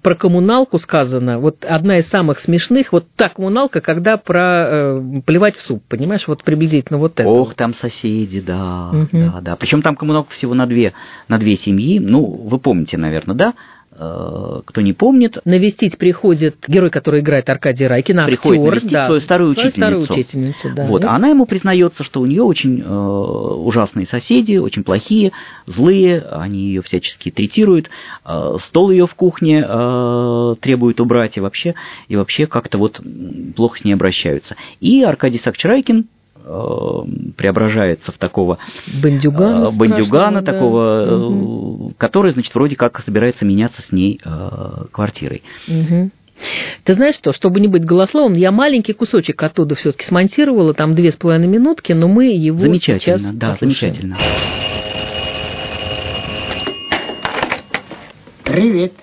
про 0.02 0.16
коммуналку 0.16 0.80
сказано, 0.80 1.40
вот 1.40 1.66
одна 1.66 1.98
из 1.98 2.08
самых 2.08 2.40
смешных, 2.40 2.94
вот 2.94 3.06
та 3.18 3.28
коммуналка, 3.28 3.82
когда 3.82 4.16
про 4.16 4.42
э, 4.42 5.22
плевать 5.26 5.58
в 5.58 5.62
суп, 5.62 5.84
понимаешь, 5.90 6.28
вот 6.28 6.44
приблизительно 6.44 6.98
вот 6.98 7.20
это. 7.20 7.28
Ох, 7.28 7.54
там 7.54 7.74
соседи, 7.74 8.40
да, 8.40 8.92
Мгм. 8.94 9.10
да, 9.12 9.42
да. 9.42 9.56
Причем 9.58 9.82
там 9.82 9.98
коммуналка 9.98 10.32
всего 10.32 10.54
на 10.54 10.68
две, 10.68 10.94
на 11.28 11.38
две 11.38 11.58
семьи. 11.58 12.00
Ну, 12.00 12.26
вы 12.26 12.60
помните, 12.60 12.98
наверное, 12.98 13.36
да? 13.36 13.54
Э, 14.00 14.62
Кто 14.66 14.82
не 14.82 14.94
помнит, 14.94 15.40
Навестить 15.44 15.98
приходит 15.98 16.58
герой, 16.68 16.92
который 16.92 17.22
играет 17.22 17.50
Аркадий 17.50 17.88
Райкин, 17.88 18.20
актер, 18.20 18.38
Приходит 18.38 18.64
навестить 18.64 18.92
да, 18.92 19.06
свою 19.08 19.22
старую 19.22 19.54
свою 19.54 19.72
старую 19.72 20.02
учительницу. 20.02 20.14
учительницу, 20.14 20.76
да. 20.76 20.86
Вот, 20.86 21.04
а 21.04 21.16
она 21.16 21.30
ему 21.30 21.48
признается, 21.48 22.04
что 22.04 22.22
у 22.22 22.28
нее 22.28 22.44
очень 22.44 22.82
э, 22.82 22.88
ужасные 22.88 24.06
соседи, 24.06 24.58
очень 24.58 24.84
плохие, 24.84 25.32
злые, 25.66 26.22
они 26.22 26.60
ее 26.60 26.84
всячески 26.84 27.32
третируют, 27.32 27.90
э, 28.24 28.58
стол 28.62 28.92
ее 28.92 29.08
в 29.08 29.16
кухне 29.16 29.66
э, 29.68 30.56
требуют 30.62 31.00
убрать 31.02 31.38
и 31.38 31.40
вообще, 31.40 31.74
и 32.08 32.16
вообще 32.16 32.46
как-то 32.46 32.78
вот 32.78 33.02
плохо 33.56 33.80
с 33.80 33.84
ней 33.84 33.94
обращаются. 33.94 34.56
И 34.80 35.02
Аркадий 35.02 35.40
Сакчарайкин 35.40 36.08
преображается 37.36 38.12
в 38.12 38.18
такого 38.18 38.58
Бандюгана, 39.02 39.66
э, 39.68 39.72
бандюгана 39.72 40.42
да. 40.42 40.52
такого, 40.54 41.06
э, 41.06 41.16
Мгм. 41.16 41.94
который, 41.98 42.32
значит, 42.32 42.54
вроде 42.56 42.76
как 42.76 43.00
собирается 43.04 43.46
меняться 43.46 43.82
с 43.82 43.92
ней 43.92 44.20
э, 44.24 44.86
квартирой. 44.92 45.44
Мгм. 45.68 46.12
Ты 46.84 46.94
знаешь 46.94 47.16
что, 47.16 47.34
чтобы 47.34 47.60
не 47.60 47.68
быть 47.68 47.84
голословым, 47.84 48.36
я 48.36 48.52
маленький 48.52 48.94
кусочек 48.94 49.42
оттуда 49.42 49.76
все-таки 49.76 50.06
смонтировала, 50.06 50.74
там 50.74 50.94
две 50.94 51.12
с 51.12 51.16
половиной 51.16 51.48
минутки, 51.48 51.94
но 51.94 52.08
мы 52.08 52.26
его 52.26 52.58
Замечательно, 52.58 53.18
сейчас 53.18 53.22
да, 53.34 53.50
послушаем. 53.50 53.94
замечательно. 53.94 54.18
Привет. 58.44 58.94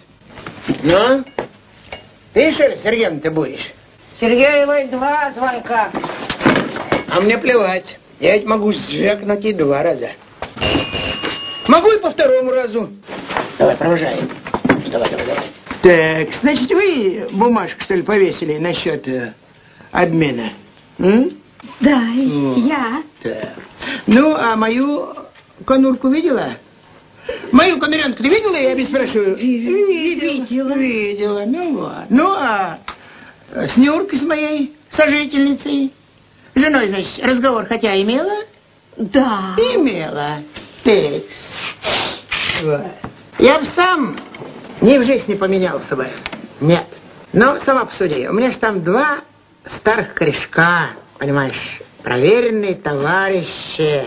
Ну? 0.83 1.25
Ты 2.33 2.53
что 2.53 2.69
ли 2.69 2.77
Сергеем 2.77 3.21
ты 3.21 3.31
будешь? 3.31 3.73
Сергеевой 4.21 4.89
два 4.89 5.33
звонка. 5.33 5.91
А 7.15 7.21
мне 7.21 7.39
плевать. 7.39 7.97
Я 8.19 8.37
ведь 8.37 8.45
могу 8.45 8.73
звякнуть 8.73 9.45
и 9.45 9.53
два 9.53 9.85
раза. 9.85 10.11
Могу 11.69 11.93
и 11.93 11.99
по 12.01 12.11
второму 12.11 12.51
разу. 12.51 12.91
Давай, 13.57 13.77
провожай. 13.77 14.29
Давай, 14.65 15.11
давай, 15.11 15.27
давай. 15.27 15.45
Так, 15.83 16.35
значит, 16.35 16.69
вы 16.71 17.29
бумажку, 17.31 17.83
что 17.83 17.95
ли, 17.95 18.03
повесили 18.03 18.59
насчет 18.59 19.07
э, 19.07 19.33
обмена? 19.93 20.51
М? 20.99 21.31
Да, 21.79 21.99
О. 21.99 22.55
я. 22.57 23.03
Так. 23.23 23.51
Ну, 24.09 24.35
а 24.35 24.57
мою 24.57 25.15
конурку 25.65 26.09
видела? 26.09 26.57
Мою 27.53 27.79
конуренку 27.79 28.25
ты 28.25 28.29
видела, 28.29 28.57
я 28.57 28.75
без 28.75 28.89
спрашиваю? 28.89 29.37
Видела. 29.37 30.75
Видела, 30.75 31.45
ну 31.47 31.79
вот. 31.79 32.07
Ну, 32.11 32.29
а 32.33 32.81
э, 33.53 33.69
с 33.69 33.77
Нюркой, 33.77 34.19
с 34.19 34.23
моей 34.23 34.75
сожительницей, 34.89 35.93
женой, 36.55 36.89
значит, 36.89 37.25
разговор 37.25 37.67
хотя 37.67 38.01
имела? 38.01 38.45
Да. 38.97 39.55
Имела. 39.57 40.39
Текс. 40.85 41.59
Я 43.39 43.59
бы 43.59 43.65
сам 43.67 44.17
ни 44.81 44.99
в 44.99 45.05
жизнь 45.05 45.25
не 45.29 45.35
поменялся 45.35 45.97
бы. 45.97 46.09
Нет. 46.61 46.87
Но 47.33 47.59
сама 47.59 47.85
посуди, 47.85 48.29
у 48.29 48.33
меня 48.33 48.51
же 48.51 48.59
там 48.59 48.85
два 48.85 49.19
старых 49.67 50.15
корешка, 50.15 50.91
понимаешь, 51.19 51.81
проверенные 52.03 52.77
товарищи. 52.77 54.05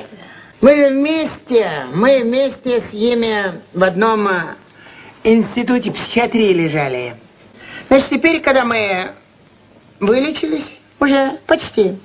Мы 0.61 0.75
же 0.75 0.89
вместе, 0.89 1.69
мы 1.93 2.21
вместе 2.23 2.81
с 2.81 2.93
ними 2.93 3.61
в 3.73 3.83
одном 3.83 4.27
а, 4.27 4.55
институте 5.23 5.91
психиатрии 5.91 6.53
лежали. 6.53 7.15
Значит, 7.89 8.09
теперь, 8.09 8.41
когда 8.41 8.65
мы 8.65 9.11
вылечились, 9.99 10.79
уже 10.99 11.39
почти, 11.47 11.99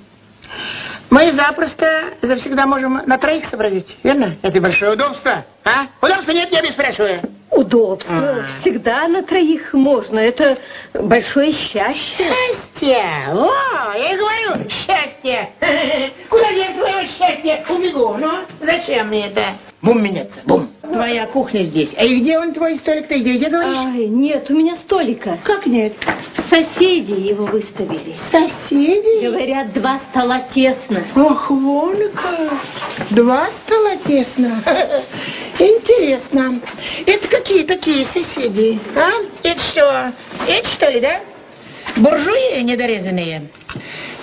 мы 1.09 1.31
запросто 1.31 2.15
завсегда 2.21 2.65
можем 2.65 3.01
на 3.05 3.17
троих 3.17 3.45
сообразить, 3.45 3.97
верно? 4.03 4.35
Это 4.41 4.59
большое 4.59 4.93
удобство, 4.93 5.45
а? 5.63 5.87
Удобства 6.01 6.31
нет, 6.31 6.51
я 6.51 6.61
без 6.61 6.71
спрашиваю. 6.71 7.21
Удобство. 7.51 8.11
А. 8.11 8.45
Всегда 8.61 9.07
на 9.07 9.21
троих 9.21 9.73
можно. 9.73 10.17
Это 10.17 10.57
большое 10.93 11.51
счастье. 11.51 11.93
Счастье! 12.17 13.03
О, 13.29 13.93
я 13.95 14.13
и 14.13 14.17
говорю, 14.17 14.69
счастье! 14.69 15.51
Куда 16.29 16.49
я 16.49 16.73
свое 16.73 17.07
счастье 17.07 17.63
убегу? 17.69 18.15
Ну, 18.17 18.31
зачем 18.59 19.09
мне 19.09 19.27
это? 19.27 19.57
Бум 19.83 20.01
меняться, 20.01 20.39
бум. 20.45 20.69
Твоя 20.93 21.27
кухня 21.27 21.63
здесь. 21.63 21.93
А 21.97 22.05
и 22.05 22.21
где 22.21 22.39
он, 22.39 22.53
твой 22.53 22.77
столик-то? 22.77 23.19
Где, 23.19 23.33
где 23.33 23.49
говоришь? 23.49 23.77
Ай, 23.77 24.07
нет, 24.07 24.49
у 24.49 24.53
меня 24.53 24.77
столика. 24.77 25.37
Как 25.43 25.65
нет? 25.65 25.93
Соседи 26.49 27.19
его 27.19 27.45
выставили. 27.47 28.15
Соседи? 28.31 29.25
Говорят, 29.25 29.73
два 29.73 29.99
стола 30.09 30.41
тесно. 30.55 31.03
Ох, 31.17 31.49
вон 31.49 31.97
как. 32.13 33.09
Два 33.09 33.49
стола 33.65 33.97
тесно. 33.97 34.63
Интересно. 35.59 36.61
Это 37.05 37.27
какие 37.27 37.63
такие 37.63 38.05
соседи? 38.05 38.79
А? 38.95 39.11
Это 39.43 39.59
что? 39.59 40.13
Это 40.47 40.67
что 40.69 40.89
ли, 40.91 41.01
да? 41.01 41.19
Буржуи 41.97 42.61
недорезанные? 42.61 43.49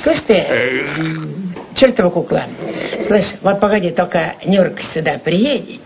Слышь 0.02 0.22
ты, 0.22 0.46
чертова 1.80 2.10
кукла, 2.10 2.44
слышь, 3.06 3.32
вот 3.40 3.58
погоди, 3.58 3.90
только 3.90 4.34
Нюрка 4.44 4.82
сюда 4.82 5.18
приедет. 5.18 5.80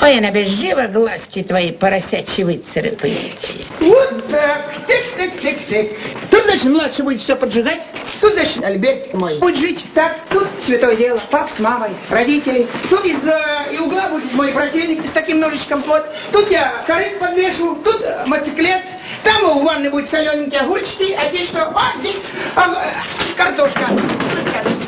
Ой, 0.00 0.18
она 0.18 0.30
тебе 0.30 0.48
живо 0.48 0.86
глазки 0.86 1.42
твои 1.42 1.72
поросячьи 1.72 2.42
выцарапает. 2.42 3.36
Вот 3.80 4.28
так. 4.30 4.72
Тик-тик-тик. 4.88 5.90
Так. 5.90 6.30
Тут, 6.30 6.42
значит, 6.44 6.64
младший 6.64 7.04
будет 7.04 7.20
все 7.20 7.36
поджигать. 7.36 7.82
Тут, 8.20 8.32
значит, 8.32 8.64
Альберт 8.64 9.12
мой 9.12 9.38
будет 9.38 9.58
жить. 9.58 9.84
Так, 9.94 10.16
тут 10.30 10.48
святое 10.64 10.96
дело. 10.96 11.20
Папа 11.30 11.50
с 11.54 11.58
мамой, 11.58 11.90
родители. 12.08 12.66
Тут 12.88 13.04
из, 13.04 13.22
э, 13.22 13.74
и 13.74 13.78
угла 13.78 14.08
будет 14.08 14.32
мой 14.32 14.52
брательник 14.54 15.04
с 15.04 15.10
таким 15.10 15.38
ножичком 15.38 15.82
вот. 15.82 16.06
Тут 16.32 16.50
я 16.50 16.82
корыто 16.86 17.18
подвешу, 17.18 17.76
тут 17.84 18.00
э, 18.00 18.24
мотоциклет. 18.26 18.80
Там 19.22 19.44
у 19.50 19.62
ванны 19.62 19.90
будет 19.90 20.08
солененькие 20.08 20.62
огурчики, 20.62 21.12
а 21.12 21.28
здесь 21.28 21.48
что? 21.50 21.66
Вот 21.70 21.82
здесь 22.00 22.22
а, 22.56 22.72
э, 22.72 23.36
картошка. 23.36 23.90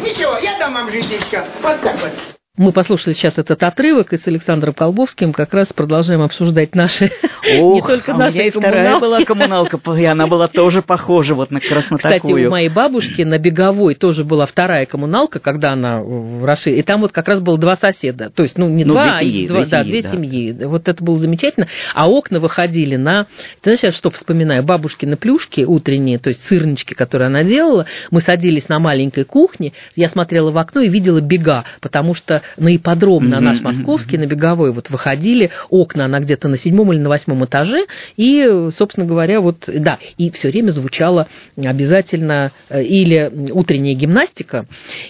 Ничего, 0.02 0.36
я 0.38 0.58
дам 0.58 0.74
вам 0.74 0.88
еще. 0.88 1.44
Вот 1.62 1.80
так 1.80 2.00
вот. 2.00 2.31
Мы 2.58 2.72
послушали 2.72 3.14
сейчас 3.14 3.38
этот 3.38 3.62
отрывок 3.62 4.12
и 4.12 4.18
с 4.18 4.26
Александром 4.26 4.74
Колбовским 4.74 5.32
как 5.32 5.54
раз 5.54 5.72
продолжаем 5.72 6.20
обсуждать 6.20 6.74
наши, 6.74 7.10
Ох, 7.58 7.76
не 7.76 7.80
только 7.80 8.12
а 8.12 8.14
у 8.14 8.18
наши 8.18 8.40
меня 8.40 8.50
вторая 8.50 9.00
была 9.00 9.24
коммуналка, 9.24 9.80
и 9.94 10.04
она 10.04 10.26
была 10.26 10.48
тоже 10.48 10.82
похожа 10.82 11.34
вот 11.34 11.50
на 11.50 11.60
как 11.60 11.70
раз 11.70 11.88
на 11.88 11.96
Кстати, 11.96 12.16
такую. 12.20 12.48
у 12.48 12.50
моей 12.50 12.68
бабушки 12.68 13.22
на 13.22 13.38
Беговой 13.38 13.94
тоже 13.94 14.22
была 14.24 14.44
вторая 14.44 14.84
коммуналка, 14.84 15.38
когда 15.40 15.72
она 15.72 16.02
Раши, 16.42 16.72
и 16.72 16.82
там 16.82 17.00
вот 17.00 17.12
как 17.12 17.26
раз 17.26 17.40
было 17.40 17.56
два 17.56 17.74
соседа, 17.74 18.28
то 18.28 18.42
есть, 18.42 18.58
ну, 18.58 18.68
не 18.68 18.84
Ну, 18.84 18.92
два, 18.92 19.20
две 19.20 19.30
семьи, 19.30 19.44
а 19.46 19.48
два, 19.48 19.56
две 19.56 19.70
да, 19.70 19.78
семьи, 19.78 19.90
две 19.90 20.02
да. 20.02 20.10
семьи. 20.10 20.64
Вот 20.66 20.88
это 20.88 21.02
было 21.02 21.16
замечательно. 21.16 21.68
А 21.94 22.10
окна 22.10 22.38
выходили 22.38 22.96
на, 22.96 23.28
ты 23.62 23.70
знаешь, 23.70 23.82
я 23.82 23.92
что 23.92 24.10
вспоминаю, 24.10 24.62
бабушкины 24.62 25.16
плюшки 25.16 25.62
утренние, 25.62 26.18
то 26.18 26.28
есть 26.28 26.44
сырнички, 26.44 26.92
которые 26.92 27.28
она 27.28 27.44
делала, 27.44 27.86
мы 28.10 28.20
садились 28.20 28.68
на 28.68 28.78
маленькой 28.78 29.24
кухне, 29.24 29.72
я 29.96 30.10
смотрела 30.10 30.50
в 30.50 30.58
окно 30.58 30.82
и 30.82 30.90
видела 30.90 31.22
бега, 31.22 31.64
потому 31.80 32.12
что 32.12 32.41
на 32.57 32.74
ипподром, 32.74 33.28
на 33.28 33.40
наш 33.40 33.61
московский, 33.61 34.18
на 34.18 34.26
Беговой, 34.26 34.72
вот 34.72 34.90
выходили 34.90 35.50
окна, 35.70 36.05
она 36.07 36.20
где-то 36.20 36.48
на 36.48 36.57
седьмом 36.57 36.92
или 36.92 37.00
на 37.00 37.09
восьмом 37.09 37.44
этаже, 37.44 37.87
и, 38.16 38.68
собственно 38.76 39.07
говоря, 39.07 39.40
вот, 39.40 39.64
да, 39.68 39.98
и 40.18 40.31
все 40.31 40.48
время 40.48 40.70
звучала 40.70 41.28
обязательно 41.57 42.52
э, 42.68 42.83
или 42.83 43.50
утренняя 43.52 43.94
гимнастика, 43.94 44.66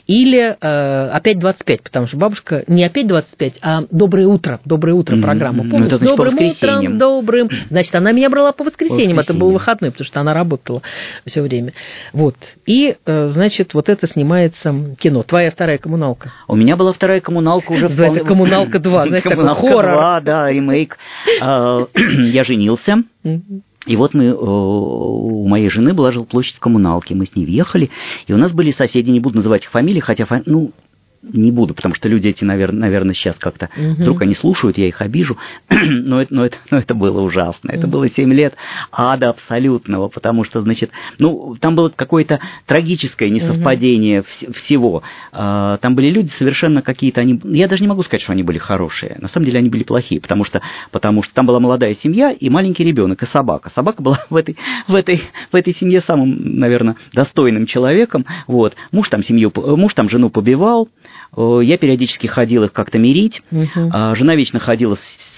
или 0.07 0.57
э, 0.61 1.09
опять 1.11 1.39
25, 1.39 1.83
потому 1.83 2.07
что 2.07 2.17
бабушка 2.17 2.65
не 2.67 2.85
опять 2.85 3.07
25, 3.07 3.59
а 3.63 3.83
доброе 3.91 4.27
утро, 4.29 4.61
доброе 4.65 4.95
утро 4.95 5.17
программа. 5.21 5.69
Помнишь, 5.69 5.91
Ну, 5.91 5.97
с 5.97 6.01
по 6.01 6.05
добрым 6.07 6.35
утром, 6.35 6.49
воскресеньям. 6.49 6.99
добрым. 6.99 7.51
Значит, 7.69 7.95
она 7.95 8.13
меня 8.13 8.31
брала 8.31 8.53
по 8.53 8.65
воскресеньям, 8.65 9.19
это 9.19 9.33
был 9.35 9.53
воскресеньям. 9.53 9.53
выходной, 9.55 9.91
потому 9.91 10.07
что 10.07 10.21
она 10.21 10.35
работала 10.35 10.83
все 11.27 11.43
время. 11.43 11.73
Вот. 12.13 12.37
И, 12.67 12.97
э, 13.05 13.29
значит, 13.29 13.75
вот 13.75 13.89
это 13.89 14.07
снимается 14.07 14.75
кино. 14.99 15.23
Твоя 15.23 15.51
вторая 15.51 15.79
коммуналка. 15.79 16.33
У 16.49 16.57
меня 16.57 16.77
была 16.77 16.93
вторая 16.93 17.21
коммуналка 17.23 17.73
уже 17.73 17.89
Называется 17.89 18.25
вполне- 18.25 18.29
«Коммуналка 18.29 18.79
2», 18.79 18.81
знаешь, 19.09 19.23
такой 19.23 19.37
«Коммуналка 19.37 19.61
хоррор. 19.61 19.95
2», 19.95 20.21
да, 20.23 20.51
ремейк. 20.51 20.99
А, 21.41 21.87
Я 22.19 22.45
женился. 22.45 23.05
И 23.85 23.97
вот 23.97 24.15
мы, 24.15 24.27
э, 24.27 24.33
у 24.33 25.49
моей 25.49 25.69
жены 25.69 25.93
была 25.93 26.13
жилплощадь 26.13 26.55
в 26.57 26.61
коммуналке, 26.61 27.17
мы 27.17 27.27
с 27.27 27.35
ней 27.35 27.45
въехали, 27.45 27.91
и 28.29 28.33
у 28.33 28.37
нас 28.37 28.53
были 28.53 28.71
соседи, 28.71 29.11
не 29.11 29.19
буду 29.19 29.37
называть 29.39 29.65
их 29.65 29.71
фамилии, 29.71 29.99
хотя, 29.99 30.25
ну, 30.47 30.71
не 31.23 31.53
буду, 31.53 31.75
потому 31.75 31.95
что 31.95 32.09
люди 32.09 32.29
эти, 32.29 32.45
наверное, 32.45 33.15
сейчас 33.15 33.37
как-то, 33.37 33.71
Мгм. 33.77 33.95
вдруг 33.95 34.23
они 34.23 34.35
слушают, 34.35 34.77
я 34.79 34.89
их 34.89 35.01
обижу, 35.01 35.39
но, 35.71 36.21
это, 36.23 36.35
но, 36.35 36.45
это, 36.45 36.57
но 36.71 36.79
это 36.79 36.95
было 36.95 37.21
ужасно, 37.21 37.71
это 37.71 37.87
было 37.87 38.09
7 38.09 38.33
лет 38.33 38.55
ада 38.91 39.31
абсолютного, 39.31 40.09
потому 40.09 40.45
что, 40.45 40.61
значит, 40.61 40.91
ну, 41.19 41.57
там 41.61 41.75
было 41.77 41.91
какое-то 41.95 42.41
трагическое 42.67 43.29
несовпадение 43.31 44.21
вс- 44.21 44.53
всего, 44.53 45.03
А, 45.33 45.77
там 45.79 45.95
были 45.95 46.11
люди 46.11 46.29
совершенно 46.29 46.83
какие-то, 46.83 47.21
они, 47.21 47.41
я 47.45 47.69
даже 47.69 47.83
не 47.83 47.89
могу 47.89 48.03
сказать, 48.03 48.23
что 48.23 48.33
они 48.33 48.43
были 48.43 48.59
хорошие, 48.59 49.17
на 49.21 49.29
самом 49.29 49.47
деле 49.47 49.59
они 49.61 49.69
были 49.69 49.85
плохие, 49.85 50.21
потому 50.21 50.45
что, 50.45 50.61
потому 50.91 51.23
что 51.23 51.33
там 51.35 51.47
была 51.47 51.61
молодая 51.61 51.95
семья 51.95 52.33
и 52.33 52.49
маленький 52.49 52.85
ребенок, 52.85 53.23
и 53.23 53.27
собака. 53.27 53.71
Собака 53.71 54.03
была 54.03 54.25
в 54.31 54.37
этой, 54.37 54.57
в 54.89 54.95
этой, 54.95 55.23
в 55.51 55.57
этой 55.57 55.73
семье 55.73 56.01
самым, 56.01 56.59
наверное, 56.59 56.97
достойным 57.13 57.67
человеком. 57.67 58.27
Вот. 58.47 58.75
Муж 58.91 59.09
там 59.09 59.23
семью, 59.23 59.53
муж 59.55 59.95
там 59.95 60.09
жену 60.09 60.31
побивал, 60.31 60.89
я 61.37 61.79
периодически 61.79 62.27
ходил 62.27 62.65
их 62.65 62.73
как-то 62.73 62.99
мирить, 62.99 63.43
а 63.75 64.15
жена 64.15 64.35
вечно 64.35 64.59
ходила 64.59 64.95
с 64.95 65.32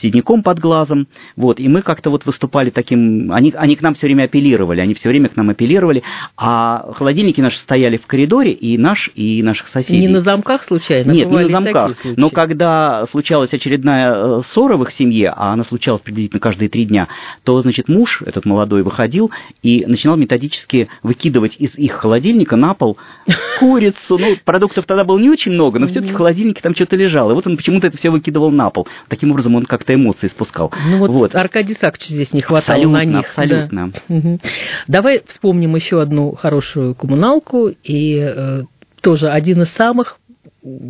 синяком 0.00 0.42
под 0.42 0.58
глазом, 0.58 1.08
вот, 1.36 1.60
и 1.60 1.68
мы 1.68 1.82
как-то 1.82 2.10
вот 2.10 2.26
выступали 2.26 2.70
таким, 2.70 3.32
они, 3.32 3.52
они 3.56 3.76
к 3.76 3.82
нам 3.82 3.94
все 3.94 4.06
время 4.06 4.24
апеллировали, 4.24 4.80
они 4.80 4.94
все 4.94 5.08
время 5.08 5.28
к 5.28 5.36
нам 5.36 5.50
апеллировали, 5.50 6.02
а 6.36 6.92
холодильники 6.92 7.40
наши 7.40 7.58
стояли 7.58 7.96
в 7.96 8.06
коридоре, 8.06 8.52
и 8.52 8.78
наш, 8.78 9.10
и 9.14 9.42
наших 9.42 9.68
соседей. 9.68 10.00
Не 10.00 10.08
на 10.08 10.22
замках 10.22 10.64
случайно? 10.64 11.12
Нет, 11.12 11.28
не 11.28 11.44
на 11.44 11.48
замках. 11.48 11.96
Но 12.16 12.30
когда 12.30 13.06
случалась 13.10 13.52
очередная 13.52 14.12
э, 14.14 14.42
ссора 14.46 14.76
в 14.76 14.82
их 14.82 14.92
семье, 14.92 15.32
а 15.34 15.52
она 15.52 15.64
случалась 15.64 16.02
приблизительно 16.02 16.40
каждые 16.40 16.68
три 16.68 16.84
дня, 16.84 17.08
то, 17.44 17.60
значит, 17.62 17.88
муж, 17.88 18.22
этот 18.24 18.44
молодой, 18.44 18.82
выходил 18.82 19.30
и 19.62 19.84
начинал 19.86 20.16
методически 20.16 20.88
выкидывать 21.02 21.56
из 21.58 21.76
их 21.76 21.92
холодильника 21.92 22.56
на 22.56 22.74
пол 22.74 22.98
курицу. 23.58 24.18
Ну, 24.18 24.36
продуктов 24.44 24.86
тогда 24.86 25.04
было 25.04 25.18
не 25.18 25.30
очень 25.30 25.52
много, 25.52 25.78
но 25.78 25.86
все-таки 25.86 26.12
в 26.12 26.16
холодильнике 26.16 26.60
там 26.62 26.74
что-то 26.74 26.96
лежало. 26.96 27.32
И 27.32 27.34
вот 27.34 27.46
он 27.46 27.56
почему-то 27.56 27.86
это 27.86 27.96
все 27.96 28.10
выкидывал 28.10 28.50
на 28.50 28.70
пол. 28.70 28.86
Таким 29.08 29.30
образом 29.30 29.54
он 29.54 29.64
как-то 29.86 29.94
эмоции 29.94 30.26
спускал. 30.26 30.72
Ну 30.88 31.06
вот, 31.06 31.34
Аркадий 31.34 31.74
Сакч 31.74 32.06
здесь 32.08 32.32
не 32.32 32.42
хватало 32.42 32.78
Абсолютно, 32.78 32.98
на 32.98 33.04
них. 33.04 33.12
да. 33.36 33.42
абсолютно. 33.42 33.92
Мгм. 34.08 34.40
Давай 34.88 35.22
вспомним 35.26 35.76
еще 35.76 36.02
одну 36.02 36.34
хорошую 36.34 36.94
коммуналку 36.94 37.68
и 37.68 38.18
э, 38.18 38.62
тоже 39.00 39.28
один 39.28 39.62
из 39.62 39.70
самых 39.70 40.18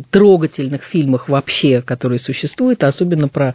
трогательных 0.09 0.83
фильмах 0.83 1.29
вообще, 1.29 1.83
которые 1.83 2.17
существуют, 2.17 2.83
особенно 2.83 3.27
про 3.27 3.53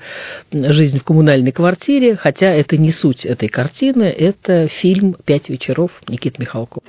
жизнь 0.52 1.00
в 1.00 1.02
коммунальной 1.02 1.50
квартире, 1.50 2.14
хотя 2.14 2.46
это 2.46 2.76
не 2.76 2.92
суть 2.92 3.26
этой 3.26 3.48
картины, 3.48 4.04
это 4.04 4.68
фильм 4.68 5.16
«Пять 5.24 5.48
вечеров» 5.48 5.90
Никиты 6.06 6.40
Михалкова. 6.40 6.84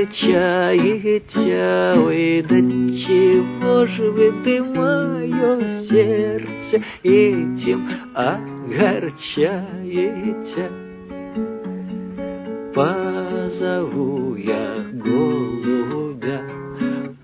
Огорчаете, 0.00 1.94
вы 1.96 2.42
до 2.42 2.56
чего 2.96 3.84
же 3.86 4.10
вы 4.10 4.62
мое 4.62 5.80
сердце 5.82 6.82
этим 7.02 7.88
огорчаете. 8.14 9.60
Позову 12.74 14.34
я 14.36 14.86
голубя, 14.92 16.42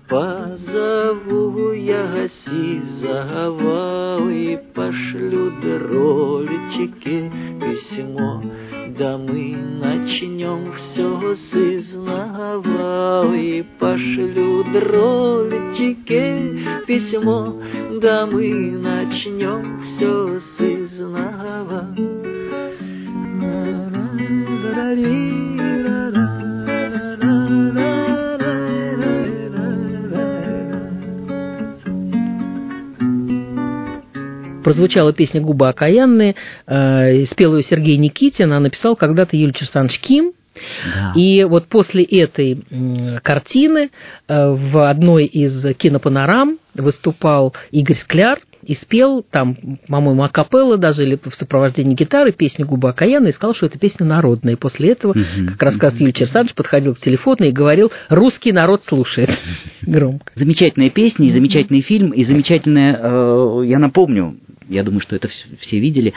позову 0.07 1.71
я 1.71 2.27
сизого 2.27 4.29
и 4.29 4.57
пошлю 4.73 5.51
дролечки 5.61 7.31
письмо. 7.61 8.43
Да 8.97 9.17
мы 9.17 9.55
начнем 9.55 10.73
все 10.73 11.35
с 11.35 11.53
дролечки 14.79 16.63
письмо. 16.85 17.61
Да 18.01 18.25
мы 18.25 18.71
начнем 18.77 19.79
все 19.81 20.39
с 20.39 20.59
изнова. 20.61 21.87
Прозвучала 34.63 35.13
песня 35.13 35.39
«Губы 35.39 35.69
окаянные», 35.69 36.35
э, 36.65 37.25
спел 37.25 37.55
ее 37.55 37.63
Сергей 37.63 37.95
Никитин, 37.95 38.51
а 38.51 38.59
написал 38.59 38.97
когда-то 38.97 39.37
Юлий 39.37 39.53
Александрович 39.57 40.01
Ким. 40.01 40.33
Да. 40.93 41.13
И 41.15 41.43
вот 41.43 41.67
после 41.67 42.03
этой 42.03 42.63
картины 43.23 43.89
э, 44.27 44.49
в 44.49 44.89
одной 44.89 45.25
из 45.25 45.65
кинопанорам 45.77 46.59
выступал 46.73 47.55
Игорь 47.71 47.97
Скляр 47.97 48.39
и 48.63 48.73
спел 48.73 49.23
там, 49.23 49.55
по-моему, 49.87 50.23
акапелла 50.23 50.77
даже, 50.77 51.03
или 51.03 51.17
в 51.23 51.33
сопровождении 51.33 51.95
гитары 51.95 52.33
песню 52.33 52.65
«Губа 52.65 52.89
Окаяна» 52.89 53.27
и 53.27 53.31
сказал, 53.31 53.55
что 53.55 53.65
это 53.65 53.79
песня 53.79 54.05
народная. 54.05 54.53
И 54.53 54.57
после 54.57 54.89
этого, 54.91 55.13
как 55.13 55.63
рассказывает 55.63 56.01
Юлий 56.01 56.13
Черсанович, 56.13 56.53
подходил 56.53 56.93
к 56.93 56.99
телефону 56.99 57.45
и 57.45 57.51
говорил 57.51 57.91
«Русский 58.09 58.51
народ 58.51 58.83
слушает» 58.83 59.29
громко. 59.81 60.31
Замечательная 60.35 60.89
песня 60.89 61.27
и 61.27 61.31
замечательный 61.31 61.81
фильм, 61.81 62.11
и 62.11 62.23
замечательная, 62.25 62.99
э, 63.01 63.61
я 63.67 63.79
напомню, 63.79 64.37
я 64.67 64.83
думаю, 64.83 64.99
что 64.99 65.15
это 65.15 65.29
вс- 65.29 65.57
все 65.59 65.79
видели. 65.79 66.13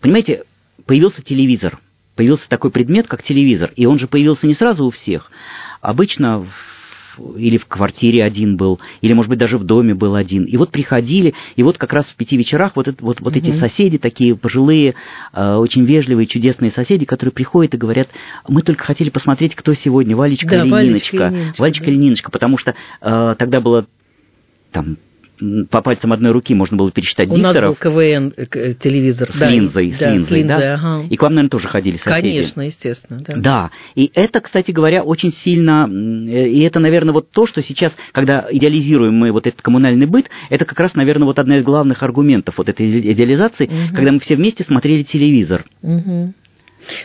Понимаете, 0.00 0.42
появился 0.84 1.22
телевизор, 1.22 1.78
появился 2.16 2.48
такой 2.48 2.70
предмет, 2.70 3.06
как 3.06 3.22
телевизор, 3.22 3.70
и 3.76 3.86
он 3.86 3.98
же 3.98 4.08
появился 4.08 4.46
не 4.46 4.54
сразу 4.54 4.84
у 4.86 4.90
всех. 4.90 5.30
Обычно 5.80 6.40
в- 7.18 7.36
или 7.38 7.56
в 7.56 7.64
квартире 7.66 8.22
один 8.24 8.56
был, 8.58 8.78
или, 9.00 9.14
может 9.14 9.30
быть, 9.30 9.38
даже 9.38 9.56
в 9.56 9.64
доме 9.64 9.94
был 9.94 10.16
один. 10.16 10.44
И 10.44 10.56
вот 10.58 10.70
приходили, 10.70 11.32
и 11.54 11.62
вот 11.62 11.78
как 11.78 11.94
раз 11.94 12.06
в 12.06 12.14
пяти 12.16 12.36
вечерах 12.36 12.72
вот, 12.76 12.88
это- 12.88 13.02
вот, 13.02 13.20
вот 13.20 13.36
эти 13.36 13.48
Мгм. 13.48 13.56
соседи, 13.58 13.96
такие 13.96 14.36
пожилые, 14.36 14.94
э, 15.32 15.54
очень 15.54 15.84
вежливые, 15.84 16.26
чудесные 16.26 16.70
соседи, 16.70 17.06
которые 17.06 17.32
приходят 17.32 17.72
и 17.74 17.78
говорят, 17.78 18.08
мы 18.48 18.60
только 18.60 18.84
хотели 18.84 19.08
посмотреть, 19.08 19.54
кто 19.54 19.72
сегодня, 19.72 20.14
Валечка 20.14 20.48
Да, 20.48 20.62
или 20.64 20.70
Валечка 20.70 21.16
Ниночка. 21.16 21.16
и 21.16 21.30
Ниночка, 21.40 21.60
Валечка 21.62 21.84
да. 21.86 21.90
или 21.90 21.98
Ниночка, 21.98 22.30
потому 22.30 22.58
что 22.58 22.74
э, 23.00 23.34
тогда 23.38 23.60
было 23.62 23.86
там 24.72 24.98
по 25.70 25.82
пальцам 25.82 26.12
одной 26.12 26.32
руки 26.32 26.54
можно 26.54 26.76
было 26.76 26.90
пересчитать 26.90 27.28
У 27.28 27.36
нас 27.36 27.54
был 27.54 27.74
дикторов 27.74 27.78
КВН 27.78 28.32
э, 28.36 28.46
к- 28.46 28.74
телевизор. 28.82 29.30
с 29.32 29.38
да, 29.38 29.50
линзой, 29.50 29.92
с 29.92 29.98
да, 29.98 30.10
линзой, 30.12 30.42
да? 30.44 30.74
ага. 30.74 31.06
И 31.10 31.16
к 31.16 31.22
вам, 31.22 31.34
наверное, 31.34 31.50
тоже 31.50 31.68
ходили 31.68 31.96
соседи. 31.96 32.12
Конечно, 32.28 32.62
естественно. 32.62 33.20
Да. 33.26 33.36
Да, 33.36 33.70
и 33.94 34.10
это, 34.14 34.40
кстати 34.40 34.70
говоря, 34.70 35.02
очень 35.02 35.30
сильно, 35.32 35.86
э, 35.88 36.48
и 36.48 36.60
это, 36.62 36.80
наверное, 36.80 37.12
вот 37.12 37.30
то, 37.30 37.46
что 37.46 37.62
сейчас, 37.62 37.96
когда 38.12 38.46
идеализируем 38.50 39.14
мы 39.14 39.32
вот 39.32 39.46
этот 39.46 39.62
коммунальный 39.62 40.06
быт, 40.06 40.30
это 40.50 40.64
как 40.64 40.80
раз, 40.80 40.94
наверное, 40.94 41.26
вот 41.26 41.38
одна 41.38 41.58
из 41.58 41.64
главных 41.64 42.02
аргументов 42.02 42.58
вот 42.58 42.68
этой 42.68 42.88
идеализации, 43.12 43.66
Мгм. 43.66 43.94
когда 43.94 44.12
мы 44.12 44.20
все 44.20 44.36
вместе 44.36 44.64
смотрели 44.64 45.02
телевизор. 45.02 45.64
Мгм. 45.82 46.34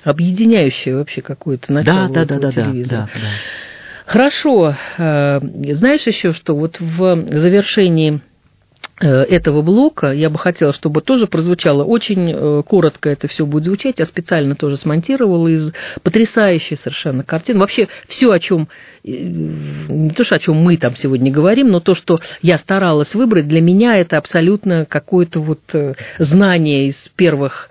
Объединяющее 0.03 0.95
вообще 0.95 1.21
какое-то 1.21 1.67
Да, 1.69 1.73
начало 1.73 2.09
да, 2.09 2.25
да, 2.25 2.35
да, 2.35 2.39
да, 2.39 2.51
телевизора. 2.51 2.89
да, 2.89 3.09
да. 3.13 3.27
Хорошо. 4.11 4.75
Э, 4.97 5.39
Знаешь 5.41 6.05
еще, 6.05 6.33
что 6.33 6.53
вот 6.53 6.81
в 6.81 7.39
завершении 7.39 8.19
э, 8.99 9.07
этого 9.07 9.61
блока 9.61 10.11
я 10.11 10.29
бы 10.29 10.37
хотела, 10.37 10.73
чтобы 10.73 10.99
тоже 10.99 11.27
прозвучало 11.27 11.85
очень 11.85 12.29
э, 12.29 12.63
коротко 12.67 13.09
это 13.09 13.29
все 13.29 13.45
будет 13.45 13.63
звучать. 13.63 13.99
Я 13.99 14.05
специально 14.05 14.53
тоже 14.53 14.75
смонтировала 14.75 15.47
из 15.47 15.71
потрясающей 16.03 16.75
совершенно 16.75 17.23
картины. 17.23 17.61
Вообще 17.61 17.87
все, 18.09 18.33
о 18.33 18.39
чем 18.39 18.67
не 19.05 20.09
то, 20.09 20.25
что 20.25 20.35
о 20.35 20.39
чем 20.39 20.57
мы 20.57 20.75
там 20.75 20.97
сегодня 20.97 21.31
говорим, 21.31 21.69
но 21.69 21.79
то, 21.79 21.95
что 21.95 22.19
я 22.41 22.59
старалась 22.59 23.15
выбрать, 23.15 23.47
для 23.47 23.61
меня 23.61 23.95
это 23.95 24.17
абсолютно 24.17 24.85
какое-то 24.85 25.39
вот 25.39 25.61
знание 26.19 26.87
из 26.87 27.09
первых 27.15 27.70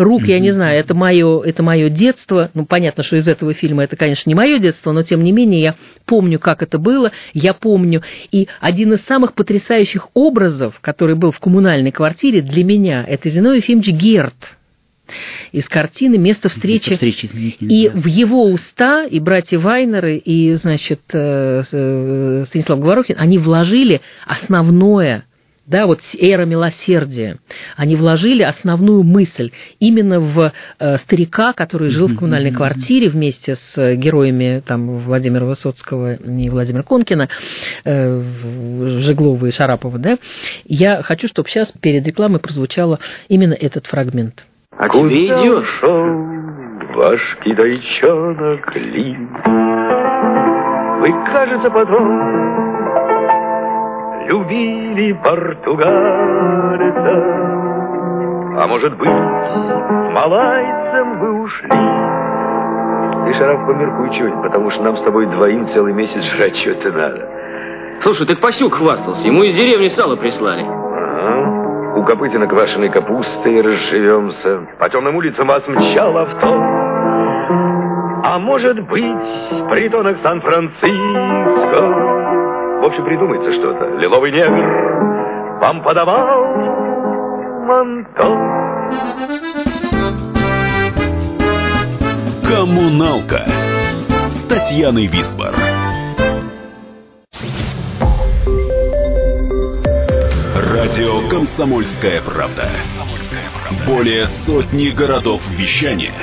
рук, 0.00 0.26
я 0.26 0.38
не 0.38 0.50
знаю, 0.50 0.78
это 0.78 0.94
мое, 0.94 1.42
это 1.42 1.62
мое 1.62 1.88
детство. 1.88 2.50
Ну, 2.54 2.64
понятно, 2.66 3.02
что 3.02 3.16
из 3.16 3.28
этого 3.28 3.54
фильма 3.54 3.84
это, 3.84 3.96
конечно, 3.96 4.28
не 4.28 4.34
мое 4.34 4.58
детство, 4.58 4.92
но 4.92 5.02
тем 5.02 5.22
не 5.22 5.32
менее 5.32 5.60
я 5.60 5.74
помню, 6.06 6.38
как 6.38 6.62
это 6.62 6.78
было, 6.78 7.12
я 7.32 7.54
помню. 7.54 8.02
И 8.32 8.48
один 8.60 8.92
из 8.94 9.00
самых 9.02 9.34
потрясающих 9.34 10.08
образов, 10.14 10.80
который 10.80 11.14
был 11.14 11.30
в 11.32 11.38
коммунальной 11.38 11.92
квартире 11.92 12.42
для 12.42 12.64
меня, 12.64 13.04
это 13.06 13.30
Зиновий 13.30 13.58
Ефимович 13.58 13.88
Герт 13.88 14.56
из 15.52 15.68
картины 15.68 16.18
«Место 16.18 16.48
встречи». 16.48 16.92
встречи 16.94 17.26
изменить 17.26 17.56
И 17.60 17.64
нельзя. 17.64 17.90
в 17.90 18.06
его 18.06 18.44
уста, 18.44 19.04
и 19.04 19.18
братья 19.18 19.58
Вайнеры, 19.58 20.16
и, 20.16 20.52
значит, 20.54 21.00
э, 21.12 21.62
э, 21.70 22.44
Станислав 22.46 22.78
Говорухин, 22.80 23.16
они 23.18 23.38
вложили 23.38 24.00
основное, 24.26 25.24
да, 25.70 25.86
вот 25.86 26.00
эра 26.18 26.44
милосердия. 26.44 27.38
Они 27.76 27.94
вложили 27.94 28.42
основную 28.42 29.04
мысль 29.04 29.52
именно 29.78 30.18
в 30.20 30.52
э, 30.78 30.96
старика, 30.98 31.52
который 31.52 31.90
жил 31.90 32.08
в 32.08 32.16
коммунальной 32.16 32.50
квартире 32.50 33.08
вместе 33.08 33.54
с 33.54 33.78
э, 33.78 33.94
героями 33.94 34.62
там, 34.66 34.98
Владимира 34.98 35.46
Высоцкого 35.46 36.14
и 36.14 36.50
Владимира 36.50 36.82
Конкина, 36.82 37.28
э, 37.84 38.22
Жеглова 38.98 39.46
и 39.46 39.52
Шарапова, 39.52 39.98
да. 39.98 40.18
Я 40.64 41.02
хочу, 41.02 41.28
чтобы 41.28 41.48
сейчас 41.48 41.72
перед 41.72 42.04
рекламой 42.06 42.40
прозвучало 42.40 42.98
именно 43.28 43.54
этот 43.54 43.86
фрагмент. 43.86 44.44
А 44.76 44.88
тебе 44.88 45.26
идет. 45.26 45.64
ваш 46.96 47.20
китайчонок 47.44 48.74
Ли? 48.74 49.16
Вы, 51.00 51.24
кажется, 51.32 51.70
потом 51.70 53.09
любили 54.30 55.12
португальца. 55.24 57.14
А 58.58 58.66
может 58.68 58.96
быть, 58.96 59.10
с 59.10 60.10
малайцем 60.12 61.18
вы 61.18 61.42
ушли? 61.42 61.68
Ты, 63.26 63.34
Шарап, 63.34 63.66
померкуй 63.66 64.10
чуть, 64.16 64.34
потому 64.42 64.70
что 64.70 64.84
нам 64.84 64.96
с 64.96 65.02
тобой 65.02 65.26
двоим 65.26 65.66
целый 65.66 65.92
месяц 65.92 66.22
жрать 66.32 66.56
что-то 66.56 66.92
надо. 66.92 67.28
Слушай, 68.02 68.26
так 68.26 68.40
Пасюк 68.40 68.74
хвастался. 68.74 69.26
Ему 69.26 69.42
из 69.42 69.56
деревни 69.56 69.88
сало 69.88 70.14
прислали. 70.16 70.62
Ага. 70.62 71.98
У 71.98 72.04
Копытина 72.04 72.46
квашеной 72.46 72.90
капустой 72.90 73.60
разживемся. 73.62 74.60
По 74.78 74.88
темным 74.90 75.16
улицам 75.16 75.48
вас 75.48 75.66
мчал 75.66 76.16
авто. 76.16 76.54
А 78.22 78.38
может 78.38 78.78
быть, 78.88 79.68
притонок 79.70 80.18
Сан-Франциско. 80.22 82.39
В 82.80 82.84
общем, 82.84 83.04
придумается 83.04 83.52
что-то. 83.52 83.84
Лиловый 83.98 84.32
негр 84.32 85.60
вам 85.60 85.82
подавал 85.82 86.44
манто. 87.66 88.50
Коммуналка 92.42 93.44
с 94.28 94.46
Татьяной 94.48 95.06
Висбор. 95.08 95.52
Радио 100.72 101.28
Комсомольская 101.28 102.22
правда. 102.22 102.70
Более 103.86 104.26
сотни 104.46 104.88
городов 104.88 105.42
вещания 105.50 106.14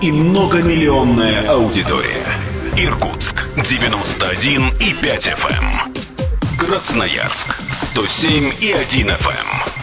и 0.00 0.10
многомиллионная 0.10 1.46
аудитория. 1.50 2.61
Иркутск 2.76 3.36
91 3.56 4.68
и 4.80 4.94
5 4.94 5.26
FM. 5.26 6.56
Красноярск 6.58 7.54
107 7.70 8.52
и 8.60 8.72
1 8.72 9.08
FM. 9.10 9.82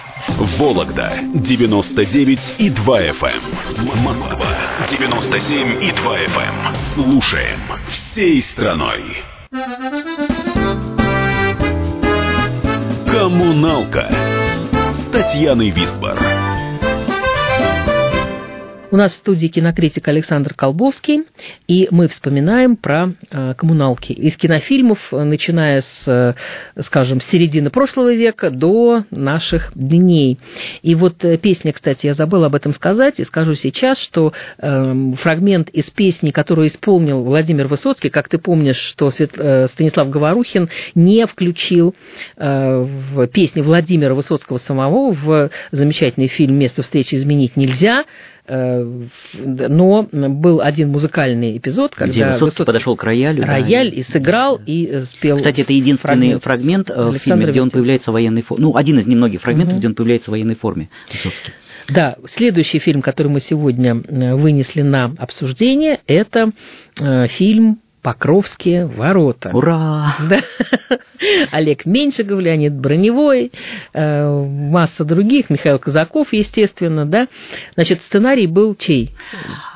Вологда 0.57 1.13
99 1.35 2.55
и 2.57 2.69
2 2.69 3.01
FM. 3.01 3.41
Москва 4.01 4.47
97 4.89 5.83
и 5.83 5.91
2 5.91 6.19
FM. 6.19 6.75
Слушаем 6.95 7.59
всей 7.89 8.41
страной. 8.41 9.23
Коммуналка 13.05 14.09
с 14.93 15.11
Татьяной 15.11 15.69
Висбор. 15.69 16.17
У 18.91 18.97
нас 18.97 19.11
в 19.11 19.15
студии 19.15 19.45
кинокритик 19.45 20.07
Александр 20.07 20.55
Колбовский, 20.55 21.25
и 21.67 21.87
мы 21.91 22.07
вспоминаем 22.07 22.75
про 22.75 23.11
э, 23.29 23.53
коммуналки. 23.53 24.13
Из 24.13 24.35
кинофильмов, 24.35 25.11
начиная 25.11 25.81
с, 25.81 26.07
э, 26.07 26.33
скажем, 26.81 27.21
середины 27.21 27.69
прошлого 27.69 28.11
века 28.15 28.49
до 28.49 29.03
наших 29.11 29.73
дней. 29.75 30.39
И 30.81 30.95
вот 30.95 31.23
э, 31.23 31.37
песня, 31.37 31.71
кстати, 31.71 32.07
я 32.07 32.15
забыла 32.15 32.47
об 32.47 32.55
этом 32.55 32.73
сказать, 32.73 33.19
и 33.19 33.25
скажу 33.25 33.53
сейчас, 33.53 33.99
что 33.99 34.33
э, 34.57 35.13
фрагмент 35.17 35.69
из 35.69 35.91
песни, 35.91 36.31
которую 36.31 36.67
исполнил 36.67 37.21
Владимир 37.21 37.67
Высоцкий, 37.67 38.09
как 38.09 38.27
ты 38.27 38.39
помнишь, 38.39 38.77
что 38.77 39.11
Свет, 39.11 39.33
э, 39.37 39.67
Станислав 39.67 40.09
Говорухин 40.09 40.67
не 40.95 41.27
включил 41.27 41.93
э, 42.37 42.79
в 42.79 43.27
песни 43.27 43.61
Владимира 43.61 44.15
Высоцкого 44.15 44.57
самого 44.57 45.13
в 45.13 45.51
замечательный 45.71 46.27
фильм 46.27 46.55
«Место 46.55 46.81
встречи 46.81 47.13
изменить 47.13 47.55
нельзя», 47.55 48.05
но 48.49 50.07
был 50.11 50.61
один 50.61 50.89
музыкальный 50.89 51.57
эпизод, 51.57 51.95
когда 51.95 52.11
Где 52.11 52.25
Высоцкий, 52.25 52.45
Высоцкий 52.45 52.65
подошел 52.65 52.95
к 52.95 53.03
роялю. 53.03 53.43
Рояль 53.43 53.91
да, 53.91 53.95
и 53.95 54.03
сыграл, 54.03 54.59
и 54.65 54.87
э, 54.91 55.03
спел. 55.03 55.37
Кстати, 55.37 55.61
это 55.61 55.73
единственный 55.73 56.39
фрагмент, 56.39 56.87
фрагмент 56.87 56.89
в 56.89 57.17
фильме, 57.19 57.45
где 57.47 57.61
он 57.61 57.69
появляется 57.69 58.11
в 58.11 58.13
военной 58.13 58.41
форме. 58.41 58.65
Ну, 58.65 58.75
один 58.75 58.99
из 58.99 59.07
немногих 59.07 59.41
фрагментов, 59.41 59.73
угу. 59.73 59.79
где 59.79 59.87
он 59.87 59.95
появляется 59.95 60.29
в 60.29 60.31
военной 60.31 60.55
форме. 60.55 60.89
Высоцкий. 61.11 61.51
Да, 61.87 62.17
следующий 62.25 62.79
фильм, 62.79 63.01
который 63.01 63.29
мы 63.29 63.39
сегодня 63.39 63.95
вынесли 63.95 64.81
на 64.81 65.13
обсуждение, 65.17 65.99
это 66.07 66.51
фильм 67.29 67.79
Покровские 68.09 68.87
ворота. 68.87 69.51
Ура! 69.53 70.15
Да. 70.27 70.41
Олег 71.51 71.85
Меньшиков, 71.85 72.39
Леонид 72.39 72.73
Броневой, 72.73 73.51
э, 73.93 74.45
масса 74.47 75.03
других, 75.03 75.51
Михаил 75.51 75.77
Казаков, 75.77 76.33
естественно, 76.33 77.05
да. 77.05 77.27
Значит, 77.75 78.01
сценарий 78.01 78.47
был 78.47 78.73
чей? 78.73 79.11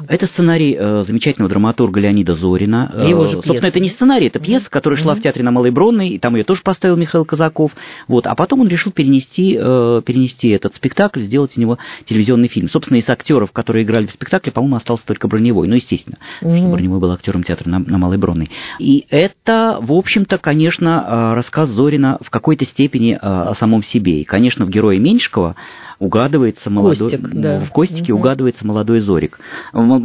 Это 0.07 0.25
сценарий 0.25 0.75
э, 0.79 1.03
замечательного 1.05 1.49
драматурга 1.49 1.99
Леонида 1.99 2.33
Зорина. 2.33 2.91
Его 3.07 3.25
же 3.25 3.37
Э, 3.37 3.41
Собственно, 3.43 3.67
это 3.67 3.79
не 3.79 3.89
сценарий, 3.89 4.27
это 4.27 4.39
пьеса, 4.39 4.67
которая 4.71 4.99
шла 4.99 5.13
в 5.13 5.21
театре 5.21 5.43
на 5.43 5.51
Малой 5.51 5.69
Бронной, 5.69 6.09
и 6.09 6.17
там 6.17 6.35
ее 6.35 6.43
тоже 6.43 6.61
поставил 6.63 6.95
Михаил 6.95 7.25
Казаков. 7.25 7.71
Вот. 8.07 8.25
А 8.25 8.33
потом 8.33 8.61
он 8.61 8.67
решил 8.67 8.91
перенести, 8.91 9.55
э, 9.59 10.01
перенести 10.03 10.49
этот 10.49 10.73
спектакль, 10.73 11.21
сделать 11.21 11.51
из 11.51 11.57
него 11.57 11.77
телевизионный 12.05 12.47
фильм. 12.47 12.67
Собственно, 12.67 12.97
из 12.97 13.07
актеров, 13.09 13.51
которые 13.51 13.83
играли 13.83 14.07
в 14.07 14.11
спектакле, 14.11 14.51
по-моему, 14.51 14.77
остался 14.77 15.05
только 15.05 15.27
Броневой. 15.27 15.67
Ну, 15.67 15.75
естественно, 15.75 16.17
что 16.37 16.47
Мгм. 16.47 16.71
Броневой 16.71 16.99
был 16.99 17.11
актером 17.11 17.43
театра 17.43 17.69
на, 17.69 17.79
на 17.79 17.97
Малой 17.99 18.17
Бронной. 18.23 18.49
И 18.79 19.05
это, 19.09 19.77
в 19.81 19.91
общем-то, 19.91 20.37
конечно, 20.37 21.05
э, 21.05 21.35
рассказ 21.35 21.69
Зорина 21.69 22.17
в 22.21 22.29
какой-то 22.29 22.63
степени 22.65 23.13
э, 23.13 23.17
о 23.19 23.53
самом 23.53 23.83
себе. 23.83 24.21
И, 24.21 24.23
конечно, 24.23 24.65
в 24.65 24.69
герое 24.69 24.97
Меньшикова 24.97 25.57
угадывается 25.99 26.69
молодой... 26.69 27.11
Костик, 27.11 27.29
да. 27.29 27.59
В 27.65 27.69
Костике 27.71 28.13
Мгм. 28.13 28.21
угадывается 28.21 28.65
молодой 28.65 28.99
Зорик. 28.99 29.39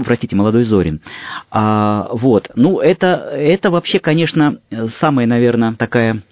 Простите, 0.04 0.34
молодой 0.34 0.64
Зорин. 0.64 1.00
А, 1.50 2.08
вот. 2.12 2.50
Ну, 2.56 2.80
это, 2.80 3.06
это 3.06 3.70
вообще, 3.70 4.00
конечно, 4.00 4.58
самая, 4.98 5.26
наверное, 5.26 5.74
такая 5.74 6.22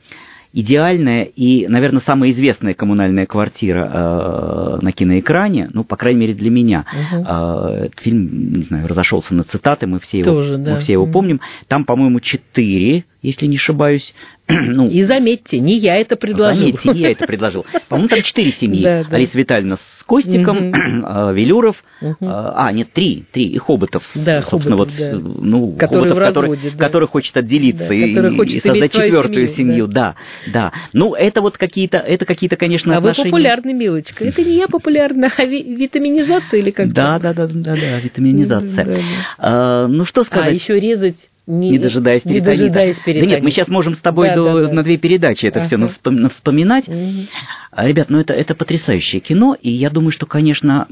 идеальная 0.57 1.25
и, 1.25 1.69
наверное, 1.69 2.01
самая 2.01 2.31
известная 2.31 2.73
коммунальная 2.73 3.27
квартира 3.27 3.85
э, 3.93 4.79
на 4.81 4.91
киноэкране, 4.91 5.69
ну, 5.75 5.85
по 5.85 5.97
крайней 5.97 6.21
мере, 6.21 6.33
для 6.35 6.51
меня. 6.51 6.87
Мгм. 6.93 7.25
Э, 7.29 7.85
этот 7.85 8.01
фильм, 8.01 8.53
не 8.55 8.63
знаю, 8.63 8.89
разошелся 8.89 9.35
на 9.35 9.45
цитаты, 9.45 9.87
мы 9.87 9.99
все 10.01 10.21
его, 10.21 10.31
Тоже, 10.33 10.57
да. 10.57 10.73
мы 10.73 10.77
все 10.79 10.95
его 10.95 11.05
Мгм. 11.05 11.13
помним. 11.13 11.41
Там, 11.69 11.85
по-моему, 11.85 12.21
четыре, 12.21 13.05
если 13.27 13.47
не 13.47 13.57
ошибаюсь. 13.57 14.15
ну, 14.49 14.89
И 14.89 15.03
заметьте, 15.03 15.59
не 15.59 15.77
я 15.77 15.97
это 15.97 16.17
предложил. 16.17 16.61
Заметьте, 16.61 16.89
не 16.91 17.01
я 17.01 17.11
это 17.11 17.27
предложил. 17.27 17.67
По-моему, 17.89 18.09
там 18.09 18.23
четыре 18.23 18.51
семьи. 18.51 18.83
Да, 18.87 19.05
да. 19.05 19.17
Алиса 19.17 19.37
Витальевна 19.39 19.77
с 19.77 20.03
Костиком, 20.05 20.73
э, 20.73 20.73
Велюров, 21.35 21.77
э, 22.01 22.13
а, 22.21 22.71
нет, 22.73 22.93
три, 22.93 23.25
три, 23.33 23.47
и 23.47 23.59
Хоботов. 23.59 24.05
Да, 24.15 24.43
собственно, 24.43 24.77
Хоботов, 24.77 24.99
вот, 24.99 25.11
да. 25.11 25.19
ну, 25.41 25.73
Который 25.73 26.11
Хоботов, 26.11 26.17
в 26.17 26.21
который, 26.21 26.51
разводе, 26.51 26.71
да. 26.71 26.87
который 26.87 27.09
хочет 27.09 27.37
отделиться 27.37 27.89
Да, 27.89 27.95
и, 27.95 28.15
который 28.15 28.37
хочет 28.37 28.65
и 28.65 28.69
создать 28.69 28.93
четвертую 28.93 29.49
семью, 29.49 29.57
семью, 29.57 29.87
да, 29.89 30.15
да. 30.53 30.73
Ну, 30.93 31.15
это 31.15 31.41
вот 31.41 31.59
какие-то, 31.59 31.99
это 31.99 32.25
какие-то, 32.25 32.57
конечно, 32.57 32.97
А 32.97 33.01
вы 33.01 33.11
отношения. 33.11 33.31
популярный, 33.31 33.73
милочка. 33.73 34.25
Это 34.25 34.45
не 34.45 34.57
я 34.57 34.69
популярна, 34.69 35.33
а 35.37 35.45
ви- 35.45 35.75
витаминизация 35.75 36.61
или 36.61 36.71
как 36.71 36.93
Да, 36.93 37.19
да, 37.19 37.33
да, 37.35 37.47
да, 37.49 37.75
да, 37.75 37.99
витаминизация. 37.99 38.85
Да, 38.85 38.95
да. 38.95 39.01
А, 39.39 39.87
ну, 39.89 40.05
что 40.05 40.23
сказать? 40.23 40.49
А 40.49 40.53
еще 40.53 40.79
резать 40.79 41.17
не, 41.47 41.71
не 41.71 41.79
дожидаясь 41.79 42.25
не 42.25 42.35
перитонита. 42.35 42.63
дожидаясь 42.63 42.97
Да 43.05 43.13
нет, 43.13 43.43
мы 43.43 43.51
сейчас 43.51 43.69
можем 43.69 43.95
с 43.95 44.01
тобой 44.01 44.29
Да, 44.29 44.35
до- 44.35 44.45
да, 44.63 44.67
да. 44.69 44.73
на 44.75 44.83
две 44.83 44.97
передачи 44.99 45.47
это 45.47 45.61
все 45.61 45.77
Ага. 45.77 46.29
вспоминать. 46.31 46.89
Мгм. 46.89 47.27
А, 47.71 47.87
Ребят, 47.87 48.11
ну 48.11 48.19
это, 48.19 48.33
это 48.33 48.55
потрясающее 48.55 49.21
кино, 49.21 49.55
и 49.61 49.71
я 49.71 49.91
думаю, 49.91 50.11
что, 50.11 50.27
конечно, 50.27 50.87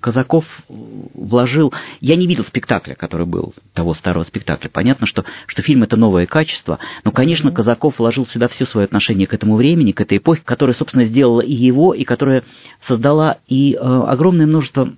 Казаков 0.00 0.44
вложил... 0.68 1.72
Я 2.00 2.16
не 2.16 2.26
видел 2.26 2.44
спектакля, 2.44 2.94
который 2.94 3.26
был, 3.26 3.52
того 3.74 3.94
старого 3.94 4.22
спектакля. 4.24 4.68
Понятно, 4.72 5.06
что, 5.06 5.24
что 5.46 5.62
фильм— 5.62 5.82
это 5.84 5.96
новое 5.96 6.26
качество, 6.26 6.78
но, 7.04 7.10
конечно, 7.10 7.50
Казаков 7.50 7.98
вложил 7.98 8.26
сюда 8.26 8.48
все 8.48 8.64
свое 8.64 8.84
отношение 8.84 9.26
к 9.26 9.34
этому 9.34 9.56
времени, 9.56 9.92
к 9.92 10.00
этой 10.00 10.18
эпохе, 10.18 10.42
которая, 10.44 10.74
собственно, 10.74 11.04
сделала 11.04 11.40
и 11.40 11.52
его, 11.52 11.94
и 11.94 12.04
которая 12.04 12.44
создала 12.80 13.38
и 13.48 13.74
э, 13.74 13.78
огромное 13.78 14.46
множество 14.46 14.94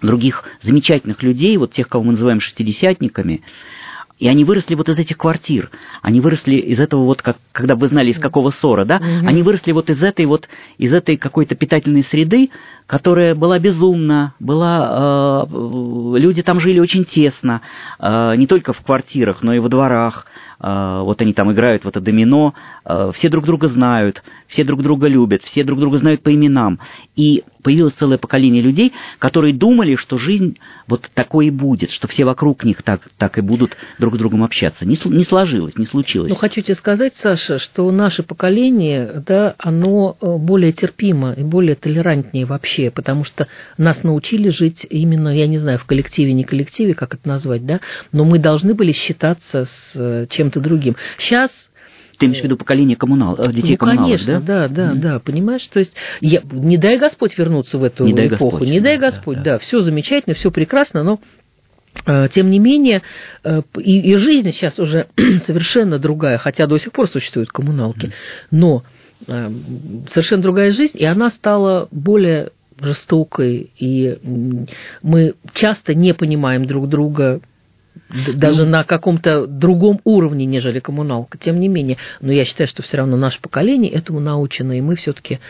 других 0.00 0.44
замечательных 0.62 1.22
людей, 1.22 1.56
вот 1.56 1.72
тех, 1.72 1.88
кого 1.88 2.04
мы 2.04 2.12
называем 2.12 2.40
шестидесятниками, 2.40 3.42
и 4.18 4.28
они 4.28 4.44
выросли 4.44 4.74
вот 4.74 4.88
из 4.88 4.98
этих 4.98 5.18
квартир. 5.18 5.70
Они 6.00 6.20
выросли 6.20 6.56
из 6.56 6.80
этого 6.80 7.04
вот, 7.04 7.20
как, 7.20 7.36
когда 7.52 7.74
вы 7.76 7.88
знали, 7.88 8.10
из 8.10 8.18
какого 8.18 8.50
ссора, 8.50 8.86
да? 8.86 8.98
Мгм. 8.98 9.28
Они 9.28 9.42
выросли 9.42 9.72
вот 9.72 9.90
из 9.90 10.02
этой 10.02 10.24
вот, 10.24 10.48
из 10.78 10.94
этой 10.94 11.18
какой-то 11.18 11.54
питательной 11.54 12.02
среды, 12.02 12.50
которая 12.86 13.34
была 13.34 13.58
безумна, 13.58 14.34
была, 14.40 15.46
э, 15.50 16.18
люди 16.18 16.42
там 16.42 16.60
жили 16.60 16.78
очень 16.78 17.04
тесно, 17.04 17.60
э, 17.98 18.36
не 18.36 18.46
только 18.46 18.72
в 18.72 18.80
квартирах, 18.80 19.42
но 19.42 19.52
и 19.52 19.58
во 19.58 19.68
дворах. 19.68 20.26
Э, 20.60 21.00
вот 21.02 21.20
они 21.20 21.32
там 21.32 21.52
играют 21.52 21.84
в 21.84 21.88
это 21.88 22.00
домино, 22.00 22.54
э, 22.84 23.10
все 23.14 23.28
друг 23.28 23.44
друга 23.44 23.68
знают, 23.68 24.22
все 24.46 24.64
друг 24.64 24.82
друга 24.82 25.08
любят, 25.08 25.42
все 25.42 25.64
друг 25.64 25.80
друга 25.80 25.98
знают 25.98 26.22
по 26.22 26.34
именам. 26.34 26.78
И 27.14 27.44
появилось 27.62 27.94
целое 27.94 28.16
поколение 28.16 28.62
людей, 28.62 28.92
которые 29.18 29.52
думали, 29.52 29.96
что 29.96 30.18
жизнь 30.18 30.58
вот 30.86 31.10
такой 31.14 31.48
и 31.48 31.50
будет, 31.50 31.90
что 31.90 32.06
все 32.06 32.24
вокруг 32.24 32.62
них 32.62 32.82
так, 32.82 33.00
так 33.18 33.38
и 33.38 33.40
будут 33.40 33.76
друг 33.98 34.14
с 34.14 34.18
другом 34.18 34.44
общаться. 34.44 34.86
Не, 34.86 34.96
не 35.06 35.24
сложилось, 35.24 35.76
не 35.76 35.84
случилось. 35.84 36.30
Ну, 36.30 36.36
хочу 36.36 36.60
тебе 36.60 36.76
сказать, 36.76 37.16
Саша, 37.16 37.58
что 37.58 37.90
наше 37.90 38.22
поколение, 38.22 39.22
да, 39.26 39.56
оно 39.58 40.16
э, 40.20 40.36
более 40.36 40.72
терпимо 40.72 41.32
и 41.32 41.42
более 41.42 41.74
толерантнее 41.74 42.46
вообще, 42.46 42.92
потому 42.92 43.24
что 43.24 43.48
нас 43.78 44.04
научили 44.04 44.48
жить 44.48 44.86
именно, 44.88 45.36
я 45.36 45.48
не 45.48 45.58
знаю, 45.58 45.80
в 45.80 45.86
коллективе, 45.86 46.34
не 46.34 46.44
коллективе, 46.44 46.94
как 46.94 47.14
это 47.14 47.28
назвать, 47.28 47.66
да, 47.66 47.80
но 48.12 48.24
мы 48.24 48.38
должны 48.38 48.74
были 48.74 48.92
считаться 48.92 49.64
с 49.64 49.92
э, 49.96 50.26
чем-то 50.46 50.60
другим. 50.60 50.96
Сейчас 51.18 51.68
Ты 52.18 52.26
имеешь 52.26 52.40
в 52.40 52.44
виду 52.44 52.56
поколение 52.56 52.96
коммунал, 52.96 53.36
э, 53.36 53.52
детей 53.52 53.72
ну, 53.72 53.76
коммуналов, 53.78 54.04
конечно, 54.04 54.40
да, 54.40 54.68
да, 54.68 54.94
да, 54.94 55.18
понимаешь, 55.18 55.66
то 55.68 55.80
есть 55.80 55.92
я, 56.20 56.40
не 56.50 56.78
дай 56.78 56.98
Господь 56.98 57.36
вернуться 57.36 57.78
в 57.78 57.84
эту 57.84 58.04
Не 58.04 58.14
дай 58.14 58.28
эпоху, 58.28 58.52
Господь, 58.52 58.68
не 58.68 58.80
дай 58.80 58.98
да, 58.98 59.10
Господь, 59.10 59.42
да, 59.42 59.58
все 59.58 59.80
замечательно, 59.80 60.34
все 60.34 60.50
прекрасно, 60.50 61.02
но 61.02 61.20
э, 62.06 62.28
тем 62.30 62.50
не 62.50 62.58
менее, 62.58 63.02
э, 63.44 63.62
и, 63.78 64.12
и 64.12 64.16
жизнь 64.16 64.52
сейчас 64.52 64.78
уже 64.78 65.08
совершенно 65.46 65.98
другая, 65.98 66.38
хотя 66.38 66.66
до 66.66 66.78
сих 66.78 66.92
пор 66.92 67.08
существуют 67.08 67.50
коммуналки, 67.50 68.12
но 68.50 68.84
э, 69.26 69.50
совершенно 70.08 70.42
другая 70.42 70.72
жизнь, 70.72 70.96
и 70.98 71.04
она 71.04 71.28
стала 71.30 71.88
более 71.90 72.50
жестокой, 72.78 73.70
и 73.78 74.18
мы 75.02 75.34
часто 75.54 75.94
не 75.94 76.12
понимаем 76.12 76.66
друг 76.66 76.88
друга 76.88 77.40
даже 78.34 78.66
на 78.66 78.84
каком-то 78.84 79.46
другом 79.46 80.00
уровне, 80.04 80.46
нежели 80.46 80.80
коммуналка. 80.80 81.38
Тем 81.38 81.60
не 81.60 81.68
менее, 81.68 81.98
но 82.20 82.32
я 82.32 82.44
считаю, 82.44 82.68
что 82.68 82.82
все 82.82 82.98
равно 82.98 83.16
наше 83.16 83.40
поколение 83.40 83.92
этому 83.92 84.20
научено, 84.20 84.76
и 84.76 84.80
мы 84.80 84.96
все-таки 84.96 85.40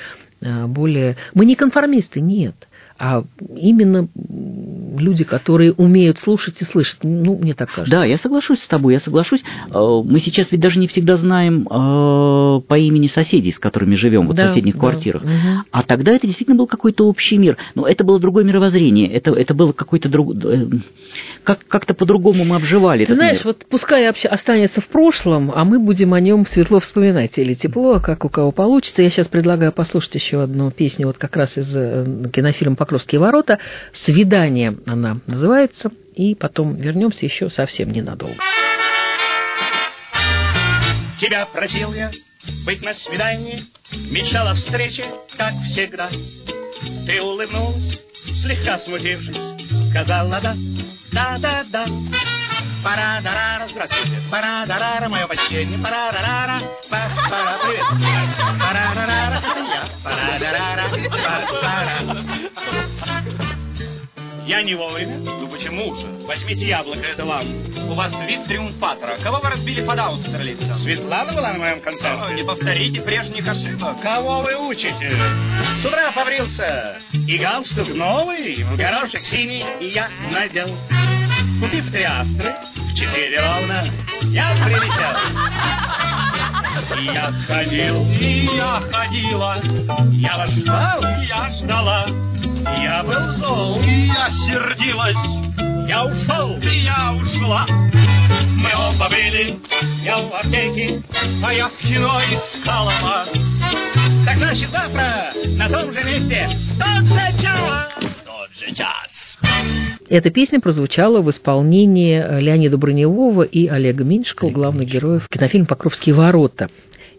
более... 0.40 1.16
Мы 1.34 1.47
не 1.47 1.57
конформисты, 1.57 2.20
нет, 2.20 2.68
а 2.99 3.24
именно 3.55 4.09
люди, 4.99 5.24
которые 5.24 5.72
умеют 5.72 6.18
слушать 6.18 6.61
и 6.61 6.64
слышать. 6.64 6.99
Ну, 7.03 7.36
мне 7.36 7.55
так 7.55 7.70
кажется. 7.70 7.90
Да, 7.99 8.05
я 8.05 8.16
соглашусь 8.16 8.61
с 8.61 8.66
тобой, 8.66 8.94
я 8.94 9.01
соглашусь. 9.01 9.42
Э, 9.72 9.78
Мы 10.05 10.20
сейчас 10.20 10.51
ведь 10.53 10.61
даже 10.61 10.78
не 10.78 10.86
всегда 10.86 11.16
знаем 11.16 11.66
э, 11.68 12.61
по 12.66 12.78
имени 12.78 13.07
соседей, 13.09 13.53
с 13.53 13.59
которыми 13.59 13.94
живем 13.94 14.26
вот 14.26 14.36
Да, 14.36 14.47
в 14.47 14.49
соседних 14.49 14.74
да. 14.74 14.80
квартирах. 14.80 15.22
Мгм. 15.22 15.64
А 15.70 15.82
тогда 15.82 16.12
это 16.12 16.26
действительно 16.26 16.57
был 16.57 16.66
какой-то 16.66 17.07
общий 17.07 17.36
мир. 17.38 17.57
Но 17.74 17.86
это 17.86 18.05
было 18.05 18.18
другое 18.18 18.44
мировоззрение. 18.44 19.09
Это, 19.12 19.32
это 19.32 19.53
было 19.55 19.72
какой-то 19.72 20.09
друг... 20.09 20.34
э, 20.44 20.66
Как, 21.44 21.66
как-то 21.68 21.92
по-другому 21.94 22.44
мы 22.44 22.57
обживали 22.57 23.05
Ты 23.05 23.14
знаешь, 23.14 23.38
мир. 23.44 23.44
вот 23.47 23.66
пускай 23.68 24.07
вообще 24.07 24.28
останется 24.28 24.80
в 24.80 24.88
прошлом, 24.88 25.53
а 25.55 25.64
мы 25.64 25.78
будем 25.78 26.14
о 26.14 26.20
нем 26.20 26.47
светло 26.47 26.80
вспоминать 26.80 27.36
или 27.38 27.55
тепло, 27.55 28.01
как 28.01 28.24
у 28.24 28.28
кого 28.28 28.51
получится. 28.53 29.03
Я 29.03 29.11
сейчас 29.11 29.28
предлагаю 29.28 29.72
послушать 29.72 30.14
еще 30.14 30.42
одну 30.42 30.70
песню, 30.70 31.07
вот 31.07 31.18
как 31.18 31.36
раз 31.36 31.59
из 31.59 31.70
кинофильма 32.30 32.76
«Покровские 32.87 33.20
ворота». 33.20 33.59
«Свидание» 33.93 34.78
она 34.87 35.18
называется. 35.26 35.91
И 36.14 36.37
потом 36.37 36.76
вернемся 36.76 37.26
еще 37.26 37.51
совсем 37.51 37.91
ненадолго. 37.91 38.37
Тебя 41.20 41.47
просил 41.47 41.93
я 41.93 42.12
быть 42.64 42.82
на 42.84 42.95
свидании, 42.95 43.61
Мечтал 44.12 44.47
о 44.47 44.55
встрече, 44.55 45.05
как 45.37 45.53
всегда. 45.66 46.09
Ты 47.07 47.20
улыбнулась, 47.20 48.01
слегка 48.41 48.78
смутившись, 48.78 49.37
Сказала 49.91 50.41
да, 50.41 50.55
да-да-да. 51.12 51.87
Пара-дарара, 52.84 53.66
здравствуйте, 53.66 54.22
пара-дарара, 54.30 55.09
мое 55.09 55.26
почтение, 55.26 55.76
пара-дарара, 55.78 56.61
па-пара, 56.89 57.59
привет, 57.64 58.61
пара-дарара, 58.61 59.39
это 59.39 59.61
я, 59.61 59.84
пара-дарара, 60.05 60.89
па-пара. 61.11 62.26
Я 64.47 64.62
не 64.62 64.76
вовремя? 64.76 65.16
Ну 65.16 65.49
почему 65.49 65.92
же? 65.97 66.07
Возьмите 66.24 66.64
яблоко, 66.66 67.01
это 67.01 67.24
вам. 67.24 67.44
У 67.90 67.94
вас 67.94 68.12
вид 68.28 68.44
триумфатора. 68.44 69.16
Кого 69.20 69.40
вы 69.40 69.51
разбили 69.51 69.84
под 69.84 69.99
Аустерлицем? 69.99 70.72
Светлана 70.74 71.32
была 71.32 71.53
на 71.53 71.59
моем 71.59 71.80
концерте? 71.80 72.22
О, 72.22 72.32
не 72.32 72.44
повторите 72.44 73.01
прежних 73.01 73.49
ошибок. 73.49 74.01
Кого 74.01 74.42
вы 74.42 74.55
учите? 74.68 75.11
С 75.82 75.84
утра 75.84 76.12
побрился. 76.12 76.97
И 77.26 77.38
галстук 77.38 77.88
новый, 77.88 78.62
в 78.62 78.76
горошек 78.76 79.26
синий, 79.26 79.64
и 79.80 79.86
я 79.86 80.09
надел. 80.30 80.68
Купив 81.61 81.90
три 81.90 82.05
астры, 82.05 82.55
в 82.76 82.94
четыре 82.94 83.40
ровно, 83.40 83.84
я 84.26 84.55
прилетел. 84.64 85.16
И 87.01 87.05
я 87.07 87.32
ходил, 87.49 88.07
И 88.12 88.57
я 88.57 88.80
ходила, 88.92 89.61
я 90.12 90.36
вас 90.36 90.51
ждал, 90.53 91.01
я 91.22 91.51
ждала, 91.55 92.07
я 92.83 93.03
был 93.03 93.33
зол, 93.33 93.81
и 93.83 94.07
я 94.07 94.31
сердилась, 94.31 95.17
я 95.89 96.05
ушел. 96.05 96.57
и 96.59 96.85
я 96.85 97.14
ушла. 97.14 97.67
Мы 97.69 98.71
оба 98.75 99.09
были, 99.09 99.57
я 100.05 100.19
в 100.19 100.35
аптеке, 100.35 101.03
а 101.45 101.53
я 101.53 101.69
в 101.69 101.77
кино 101.79 102.19
искала 102.31 102.93
вас. 103.03 103.33
Так 104.25 104.39
значит 104.39 104.69
завтра 104.71 105.33
на 105.57 105.69
том 105.69 105.93
же 105.93 106.05
месте, 106.05 106.49
тот 106.79 107.05
же 107.05 107.43
час, 107.43 107.93
тот 108.25 108.51
же 108.59 108.75
час. 108.75 109.39
Эта 110.09 110.31
песня 110.31 110.61
прозвучала 110.61 111.21
в 111.21 111.31
исполнении 111.31 112.41
Леонида 112.41 112.77
Броневого 112.79 113.43
и 113.43 113.67
Олега 113.67 114.05
Меньшикова, 114.05 114.51
главных 114.51 114.89
героев 114.89 115.29
кинофильма 115.29 115.67
«Покровские 115.67 116.14
ворота». 116.14 116.71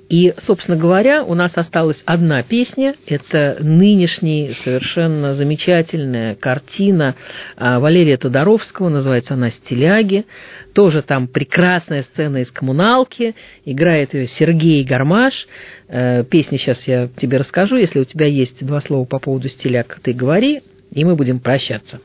И, 0.10 0.34
собственно 0.38 0.78
говоря, 0.78 1.24
у 1.24 1.34
нас 1.34 1.54
осталась 1.56 2.02
одна 2.06 2.42
песня. 2.42 2.96
Это 3.06 3.58
нынешняя 3.60 4.54
совершенно 4.54 5.36
замечательная 5.36 6.36
картина 6.36 7.16
а, 7.58 7.80
Валерия 7.80 8.18
Тодоровского. 8.18 8.88
Называется 8.88 9.34
она 9.34 9.52
«Стиляги». 9.52 10.26
Тоже 10.74 11.02
там 11.02 11.28
прекрасная 11.28 12.04
сцена 12.04 12.38
из 12.38 12.52
«Коммуналки». 12.52 13.36
Играет 13.66 14.14
ее 14.14 14.28
Сергей 14.28 14.84
Гармаш. 14.86 15.48
Э, 15.90 16.24
песни 16.24 16.58
сейчас 16.58 16.88
я 16.88 17.10
тебе 17.18 17.38
расскажу. 17.38 17.76
Если 17.76 18.00
у 18.00 18.06
тебя 18.06 18.28
есть 18.28 18.66
два 18.66 18.80
слова 18.80 19.06
по 19.06 19.20
поводу 19.20 19.50
«Стиляг», 19.50 20.00
ты 20.02 20.14
говори, 20.14 20.62
и 20.92 21.04
мы 21.04 21.16
будем 21.16 21.40
прощаться. 21.40 22.00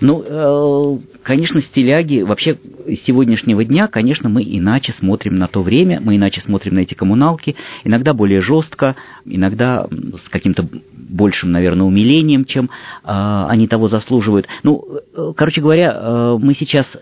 Ну, 0.00 0.22
э, 0.24 0.98
конечно, 1.22 1.60
стиляги, 1.60 2.22
вообще 2.22 2.58
с 2.86 3.00
сегодняшнего 3.00 3.64
дня, 3.64 3.86
конечно, 3.86 4.28
мы 4.28 4.42
иначе 4.42 4.92
смотрим 4.92 5.36
на 5.36 5.46
то 5.46 5.62
время, 5.62 6.00
мы 6.00 6.16
иначе 6.16 6.40
смотрим 6.40 6.74
на 6.74 6.80
эти 6.80 6.94
коммуналки, 6.94 7.56
иногда 7.84 8.14
более 8.14 8.40
жестко, 8.40 8.96
иногда 9.24 9.86
с 10.24 10.28
каким-то 10.28 10.66
большим, 10.92 11.52
наверное, 11.52 11.86
умилением, 11.86 12.44
чем 12.44 12.66
э, 12.66 12.68
они 13.04 13.66
того 13.68 13.88
заслуживают. 13.88 14.46
Ну, 14.62 14.84
э, 15.14 15.32
короче 15.36 15.60
говоря, 15.60 16.36
мы 16.38 16.54
сейчас, 16.54 16.96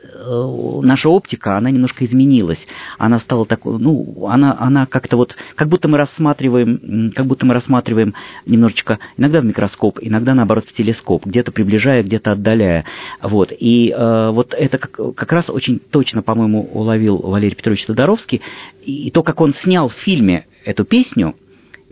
наша 0.83 1.09
оптика, 1.09 1.57
она 1.57 1.71
немножко 1.71 2.05
изменилась, 2.05 2.67
она 2.99 3.21
стала 3.21 3.47
такой, 3.47 3.79
ну, 3.79 4.27
она, 4.27 4.57
она 4.59 4.87
как-то 4.87 5.17
вот, 5.17 5.37
как 5.55 5.69
будто 5.69 5.89
мы 5.89 5.99
рассматриваем, 5.99 7.13
как 7.15 7.27
будто 7.27 7.47
мы 7.47 7.55
рассматриваем 7.55 8.15
немножечко, 8.47 8.99
иногда 9.17 9.41
в 9.41 9.45
микроскоп, 9.45 9.99
иногда, 10.01 10.35
наоборот, 10.35 10.65
в 10.65 10.73
телескоп, 10.73 11.27
где-то 11.27 11.53
приближая, 11.53 12.03
где-то 12.03 12.33
отдаляя. 12.49 12.85
Вот. 13.23 13.53
И 13.57 13.95
э, 13.97 14.31
вот 14.31 14.55
это 14.55 14.79
как, 14.79 15.15
как 15.15 15.33
раз 15.33 15.51
очень 15.51 15.79
точно, 15.79 16.23
по-моему, 16.23 16.63
уловил 16.73 17.19
Валерий 17.19 17.55
Петрович 17.55 17.85
Тодоровский. 17.85 18.43
И 18.83 19.11
то, 19.11 19.23
как 19.23 19.41
он 19.41 19.55
снял 19.55 19.89
в 19.89 19.95
фильме 19.95 20.47
эту 20.65 20.85
песню, 20.85 21.35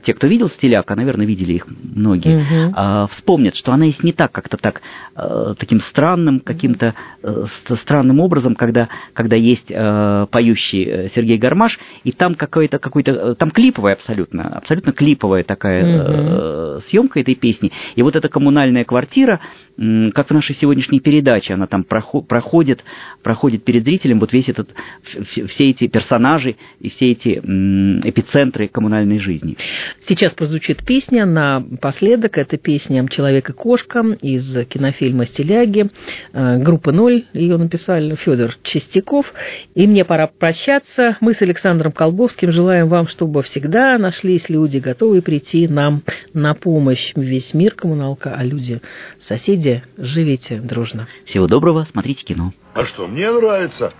те, 0.03 0.13
кто 0.13 0.27
видел 0.27 0.49
«Стиляк», 0.49 0.91
а, 0.91 0.97
наверное, 0.97 1.27
видели 1.27 1.55
их 1.55 1.67
многие, 1.69 2.37
угу. 2.37 2.73
а, 2.75 3.07
вспомнят, 3.07 3.57
что 3.57 3.73
она 3.73 3.87
и 3.87 3.93
снята 3.93 4.29
как-то 4.29 4.57
так, 4.57 4.83
а, 5.15 5.55
таким 5.55 5.81
странным, 5.81 6.41
каким-то 6.41 6.95
а, 7.23 7.45
странным 7.75 8.21
образом, 8.21 8.55
когда, 8.55 8.89
когда 9.15 9.37
есть 9.37 9.73
а, 9.75 10.27
поющий 10.27 11.09
Сергей 11.15 11.39
Гармаш, 11.39 11.79
и 12.05 12.13
там 12.13 12.35
какой-то, 12.35 12.79
какой-то, 12.79 13.35
там 13.37 13.51
клиповая 13.51 13.95
абсолютно, 13.95 14.49
абсолютно 14.49 14.93
клиповая 14.93 15.45
такая 15.45 15.83
угу. 15.83 16.05
а, 16.09 16.81
съемка 16.87 17.21
этой 17.21 17.35
песни. 17.35 17.73
И 17.95 18.03
вот 18.03 18.17
эта 18.17 18.29
коммунальная 18.29 18.85
квартира, 18.85 19.41
как 19.77 20.29
в 20.31 20.33
нашей 20.33 20.55
сегодняшней 20.55 21.01
передаче, 21.01 21.55
она 21.55 21.67
там 21.67 21.85
проходит, 21.85 22.85
проходит 23.23 23.65
перед 23.65 23.85
зрителем 23.85 24.21
вот 24.21 24.33
весь 24.33 24.49
этот, 24.49 24.75
все 25.03 25.71
эти 25.71 25.87
персонажи 25.87 26.57
и 26.81 26.91
все 26.91 27.11
эти 27.13 27.31
эпицентры 27.31 28.69
коммунальной 28.69 29.19
жизни. 29.19 29.57
Сейчас 30.01 30.33
прозвучит 30.33 30.85
песня 30.85 31.27
напоследок. 31.27 32.39
Это 32.39 32.57
песня 32.57 33.07
«Человек 33.09 33.51
и 33.51 33.53
кошка» 33.53 34.05
из 34.21 34.67
кинофильма 34.67 35.27
«Стиляги». 35.27 35.91
Э, 36.33 36.59
группа 36.59 36.93
«Ноль» 36.93 37.25
ее 37.33 37.57
написали, 37.57 38.15
Федор 38.15 38.57
Чистяков. 38.63 39.33
И 39.75 39.87
мне 39.87 40.05
пора 40.05 40.27
прощаться. 40.27 41.17
Мы 41.21 41.35
с 41.35 41.43
Александром 41.43 41.93
Колбовским 41.93 42.53
желаем 42.53 42.89
вам, 42.89 43.09
чтобы 43.09 43.43
всегда 43.43 43.99
нашлись 43.99 44.49
люди, 44.49 44.79
готовые 44.79 45.23
прийти 45.23 45.69
нам 45.69 46.03
на 46.33 46.55
помощь. 46.55 47.13
Весь 47.15 47.55
мир 47.55 47.75
коммуналка, 47.75 48.35
а 48.37 48.45
люди 48.45 48.81
соседи, 49.21 49.83
живите 49.97 50.57
дружно. 50.57 51.09
Всего 51.25 51.47
доброго, 51.47 51.87
смотрите 51.91 52.25
кино. 52.25 52.53
А 52.75 52.85
что, 52.85 53.07
мне 53.07 53.31
нравится. 53.31 53.93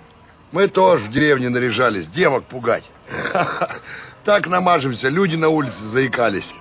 Мы 0.53 0.69
тоже 0.69 1.05
в 1.05 1.11
деревне 1.11 1.49
наряжались, 1.49 2.07
девок 2.07 2.45
пугать. 2.45 2.85
Так 4.27 4.49
намажемся, 4.49 5.09
люди 5.09 5.37
на 5.37 5.49
улице 5.51 5.85
заикались. 5.85 6.53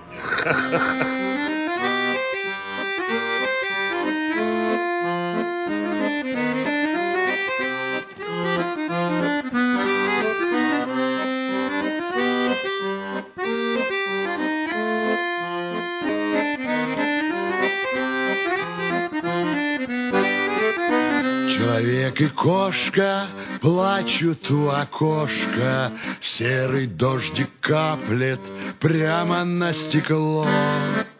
Человек 21.56 22.20
и 22.20 22.28
кошка 22.28 23.26
плачут 23.60 24.50
у 24.50 24.68
окошка, 24.68 25.92
Серый 26.20 26.86
дождик 26.86 27.48
каплет 27.60 28.40
прямо 28.80 29.44
на 29.44 29.72
стекло. 29.72 30.46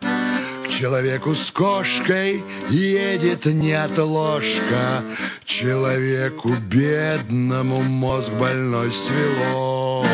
К 0.00 0.68
человеку 0.68 1.34
с 1.34 1.50
кошкой 1.52 2.42
едет 2.70 3.44
неотложка, 3.46 5.04
Человеку 5.44 6.54
бедному 6.54 7.82
мозг 7.82 8.30
больной 8.32 8.92
свело. 8.92 10.04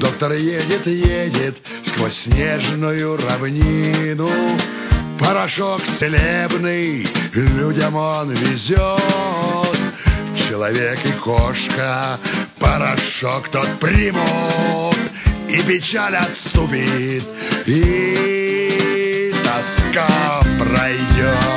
Доктор 0.00 0.32
едет, 0.32 0.86
едет 0.86 1.58
сквозь 1.84 2.14
снежную 2.14 3.16
равнину, 3.16 4.30
Порошок 5.20 5.82
целебный 5.98 7.06
людям 7.34 7.94
он 7.94 8.30
везет. 8.30 9.59
Человек 10.48 11.04
и 11.04 11.12
кошка 11.12 12.18
порошок 12.58 13.48
тот 13.48 13.78
примут, 13.78 14.96
И 15.48 15.62
печаль 15.62 16.16
отступит, 16.16 17.24
и 17.66 19.32
тоска 19.44 20.40
пройдет. 20.58 21.49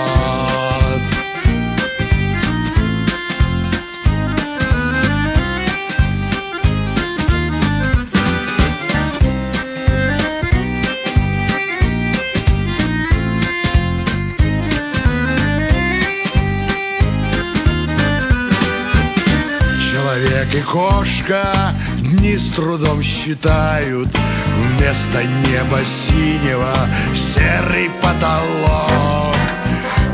С 22.54 22.56
трудом 22.56 23.02
считают 23.02 24.10
Вместо 24.56 25.24
неба 25.24 25.82
синего 25.86 26.88
серый 27.16 27.90
потолок. 28.02 29.36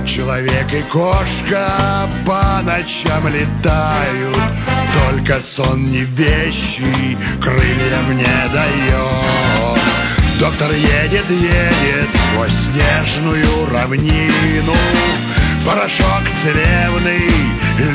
Человек 0.05 0.71
и 0.73 0.81
кошка 0.83 2.09
по 2.25 2.61
ночам 2.63 3.27
летают 3.27 4.37
Только 4.93 5.41
сон 5.41 5.91
не 5.91 6.03
вещи 6.03 7.17
крыльям 7.41 8.17
не 8.17 8.49
дает. 8.53 9.79
Доктор 10.39 10.71
едет, 10.71 11.29
едет 11.29 12.09
сквозь 12.31 12.53
снежную 12.53 13.69
равнину 13.69 14.73
Порошок 15.65 16.23
целебный 16.41 17.29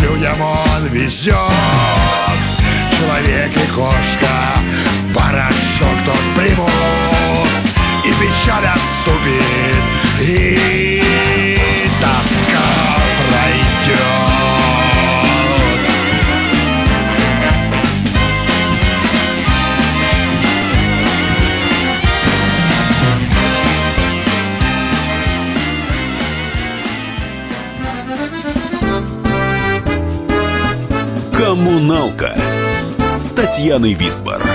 людям 0.00 0.40
он 0.40 0.86
везет 0.88 2.23
Человек 2.98 3.56
и 3.56 3.66
кошка 3.74 4.58
порошок 5.14 6.04
тот 6.04 6.22
примут 6.36 6.70
И 8.04 8.12
печаль 8.20 8.66
отступит, 8.66 9.84
и 10.20 11.82
тоска 12.00 12.68
пройдет. 13.30 14.34
«Коммуналка» 31.36 32.43
Татьяной 33.34 33.94
Висбор. 33.94 34.53